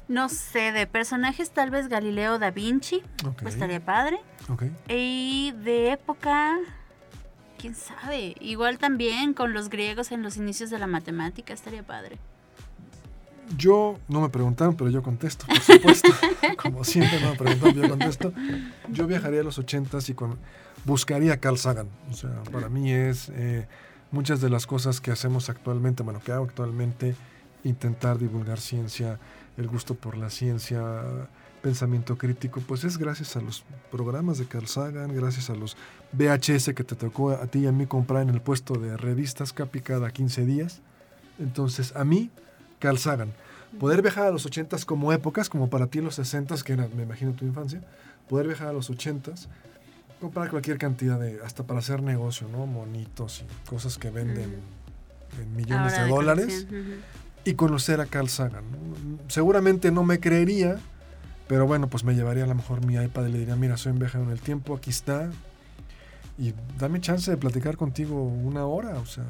[0.06, 3.00] No sé, de personajes tal vez Galileo da Vinci,
[3.40, 4.18] pues estaría padre.
[4.50, 4.64] Ok.
[4.90, 6.58] Y de época,
[7.64, 12.18] quién sabe, igual también con los griegos en los inicios de la matemática estaría padre.
[13.56, 16.10] Yo, no me preguntaron, pero yo contesto, por supuesto.
[16.62, 18.34] Como siempre no me preguntaron, yo contesto.
[18.90, 20.36] Yo viajaría a los ochentas y con,
[20.84, 21.88] buscaría a Carl Sagan.
[22.10, 23.66] O sea, para mí es eh,
[24.10, 27.16] muchas de las cosas que hacemos actualmente, bueno, que hago actualmente,
[27.62, 29.18] intentar divulgar ciencia,
[29.56, 30.82] el gusto por la ciencia,
[31.62, 35.78] pensamiento crítico, pues es gracias a los programas de Carl Sagan, gracias a los
[36.16, 39.52] VHS que te tocó a ti y a mí comprar en el puesto de revistas
[39.52, 40.80] Capi cada 15 días.
[41.38, 42.30] Entonces, a mí,
[42.78, 43.32] Carl Sagan.
[43.78, 47.02] Poder viajar a los 80s como épocas, como para ti los 60s, que era, me
[47.02, 47.80] imagino, tu infancia.
[48.28, 49.48] Poder viajar a los 80s,
[50.20, 52.66] comprar cualquier cantidad de, hasta para hacer negocio, ¿no?
[52.66, 54.60] Monitos y cosas que venden
[55.40, 56.46] en millones Ahora de dólares.
[56.46, 57.00] colección, ujú.
[57.46, 58.64] Y conocer a Carl Sagan.
[58.70, 59.18] ¿no?
[59.28, 60.78] Seguramente no me creería,
[61.48, 63.92] pero bueno, pues me llevaría a lo mejor mi iPad y le diría, mira, soy
[63.92, 65.30] un viajero en el tiempo, aquí está.
[66.38, 69.24] Y dame chance de platicar contigo una hora, o sea,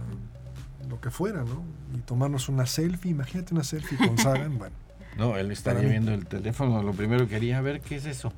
[0.88, 1.62] lo que fuera, ¿no?
[1.94, 4.74] Y tomarnos una selfie, imagínate una selfie con Sagan, bueno.
[5.16, 8.32] No, él estaría viendo el teléfono, lo primero que quería ver qué es eso.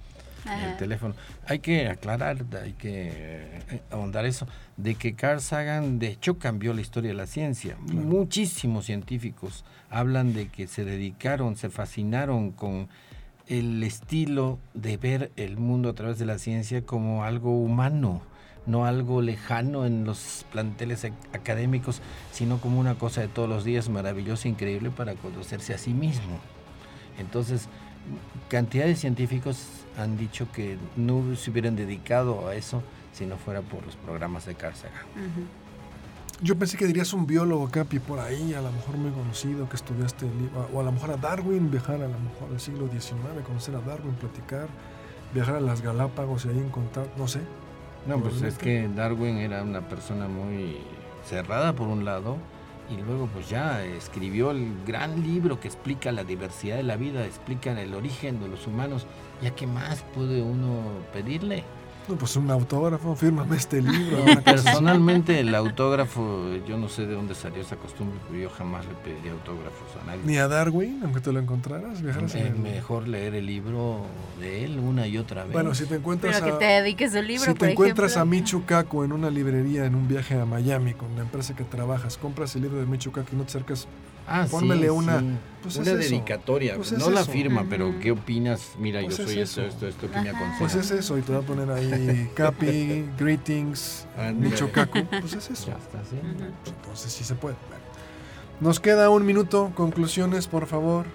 [0.45, 1.15] el teléfono.
[1.47, 3.11] Hay que aclarar, hay que
[3.71, 4.47] eh, ahondar eso,
[4.77, 7.77] de que Carl Sagan de hecho cambió la historia de la ciencia.
[7.81, 12.89] Muchísimos científicos hablan de que se dedicaron, se fascinaron con
[13.47, 18.23] el estilo de ver el mundo a través de la ciencia como algo humano,
[18.67, 22.01] no algo lejano en los planteles ac- académicos,
[22.33, 26.39] sino como una cosa de todos los días maravillosa, increíble para conocerse a sí mismo.
[27.19, 27.69] Entonces,
[28.49, 29.67] cantidad de científicos
[29.99, 34.45] han dicho que no se hubieran dedicado a eso si no fuera por los programas
[34.47, 34.53] de.
[34.53, 35.47] Ujú.
[36.43, 39.77] Yo pensé que dirías un biólogo, Capi, por ahí, a lo mejor muy conocido, que
[39.77, 40.27] estudiaste,
[40.75, 43.81] o a lo mejor a Darwin, viajar a lo mejor al siglo XIX, conocer a
[43.81, 44.69] Darwin, platicar,
[45.33, 47.41] viajar a las Galápagos y ahí encontrar, no sé.
[48.07, 50.79] No, pues es que Darwin era una persona muy
[51.25, 52.37] cerrada por un lado
[52.89, 57.25] y luego pues ya escribió el gran libro que explica la diversidad de la vida,
[57.25, 59.07] explica el origen de los humanos.
[59.43, 60.83] ¿Ya qué más puede uno
[61.13, 61.65] pedirle?
[62.09, 64.19] No, pues un autógrafo, fírmame este libro.
[64.45, 68.95] Personalmente el autógrafo, yo no sé de dónde salió esa costumbre, pero yo jamás le
[68.95, 70.21] pediría autógrafos a nadie.
[70.25, 74.03] Ni a Darwin, aunque te lo encontraras, viajaras en el- mejor leer el libro
[74.39, 75.53] de él una y otra vez.
[75.53, 76.59] Bueno, si te encuentras Pero que a...
[76.69, 78.23] te dediques un libro, si por te encuentras ejemplo.
[78.23, 81.65] a Michu Kaku en una librería en un viaje a Miami con la empresa que
[81.65, 83.89] trabajas, compras el libro de Michu Kaku y no te acercas,
[84.29, 84.55] Ah, sí,
[84.89, 85.27] una- sí.
[85.63, 86.75] pues una es dedicatoria.
[86.77, 87.31] Pues es no la eso.
[87.31, 88.73] firma, pero ¿qué opinas?
[88.79, 89.69] Mira, Pues yo es soy esto, eso.
[89.71, 90.59] esto, esto que me aconseja.
[90.59, 94.07] pues es eso, y te va a poner ahí Capi, greetings,
[94.73, 95.67] Kaku, pues es eso.
[95.69, 96.17] Ya está, sí.
[96.21, 97.57] Pues entonces sí se puede.
[97.69, 97.83] Bueno.
[98.61, 101.07] Nos queda un minuto, conclusiones, por favor.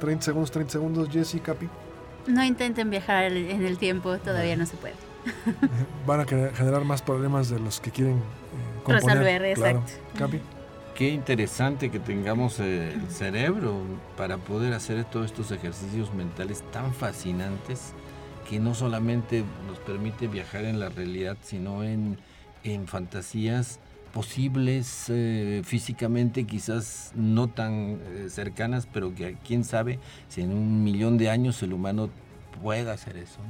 [0.00, 1.68] 30 segundos, 30 segundos, Jesse, Capi.
[2.26, 4.94] No intenten viajar en el tiempo, todavía no se puede.
[6.06, 8.20] Van a generar más problemas de los que quieren eh,
[8.84, 9.18] componer.
[9.18, 9.78] Resolver, claro.
[9.80, 10.18] exacto.
[10.18, 10.40] Capi.
[11.00, 13.84] Qué interesante que tengamos el cerebro
[14.18, 17.94] para poder hacer todos estos ejercicios mentales tan fascinantes
[18.46, 22.18] que no solamente nos permite viajar en la realidad, sino en,
[22.64, 23.80] en fantasías
[24.12, 29.98] posibles eh, físicamente, quizás no tan eh, cercanas, pero que quién sabe
[30.28, 32.10] si en un millón de años el humano
[32.62, 33.40] pueda hacer eso.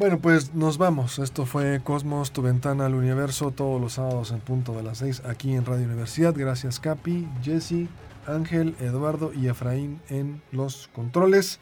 [0.00, 1.18] Bueno, pues nos vamos.
[1.18, 5.24] Esto fue Cosmos, tu ventana al universo, todos los sábados en punto de las 6
[5.26, 6.32] aquí en Radio Universidad.
[6.34, 7.86] Gracias Capi, Jesse,
[8.26, 11.60] Ángel, Eduardo y Efraín en los controles.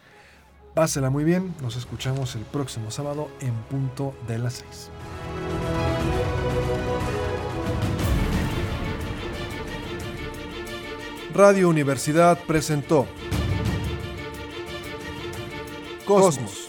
[0.73, 1.53] Pásela muy bien.
[1.61, 4.89] Nos escuchamos el próximo sábado en punto de las 6.
[11.33, 13.05] Radio Universidad presentó
[16.05, 16.68] Cosmos.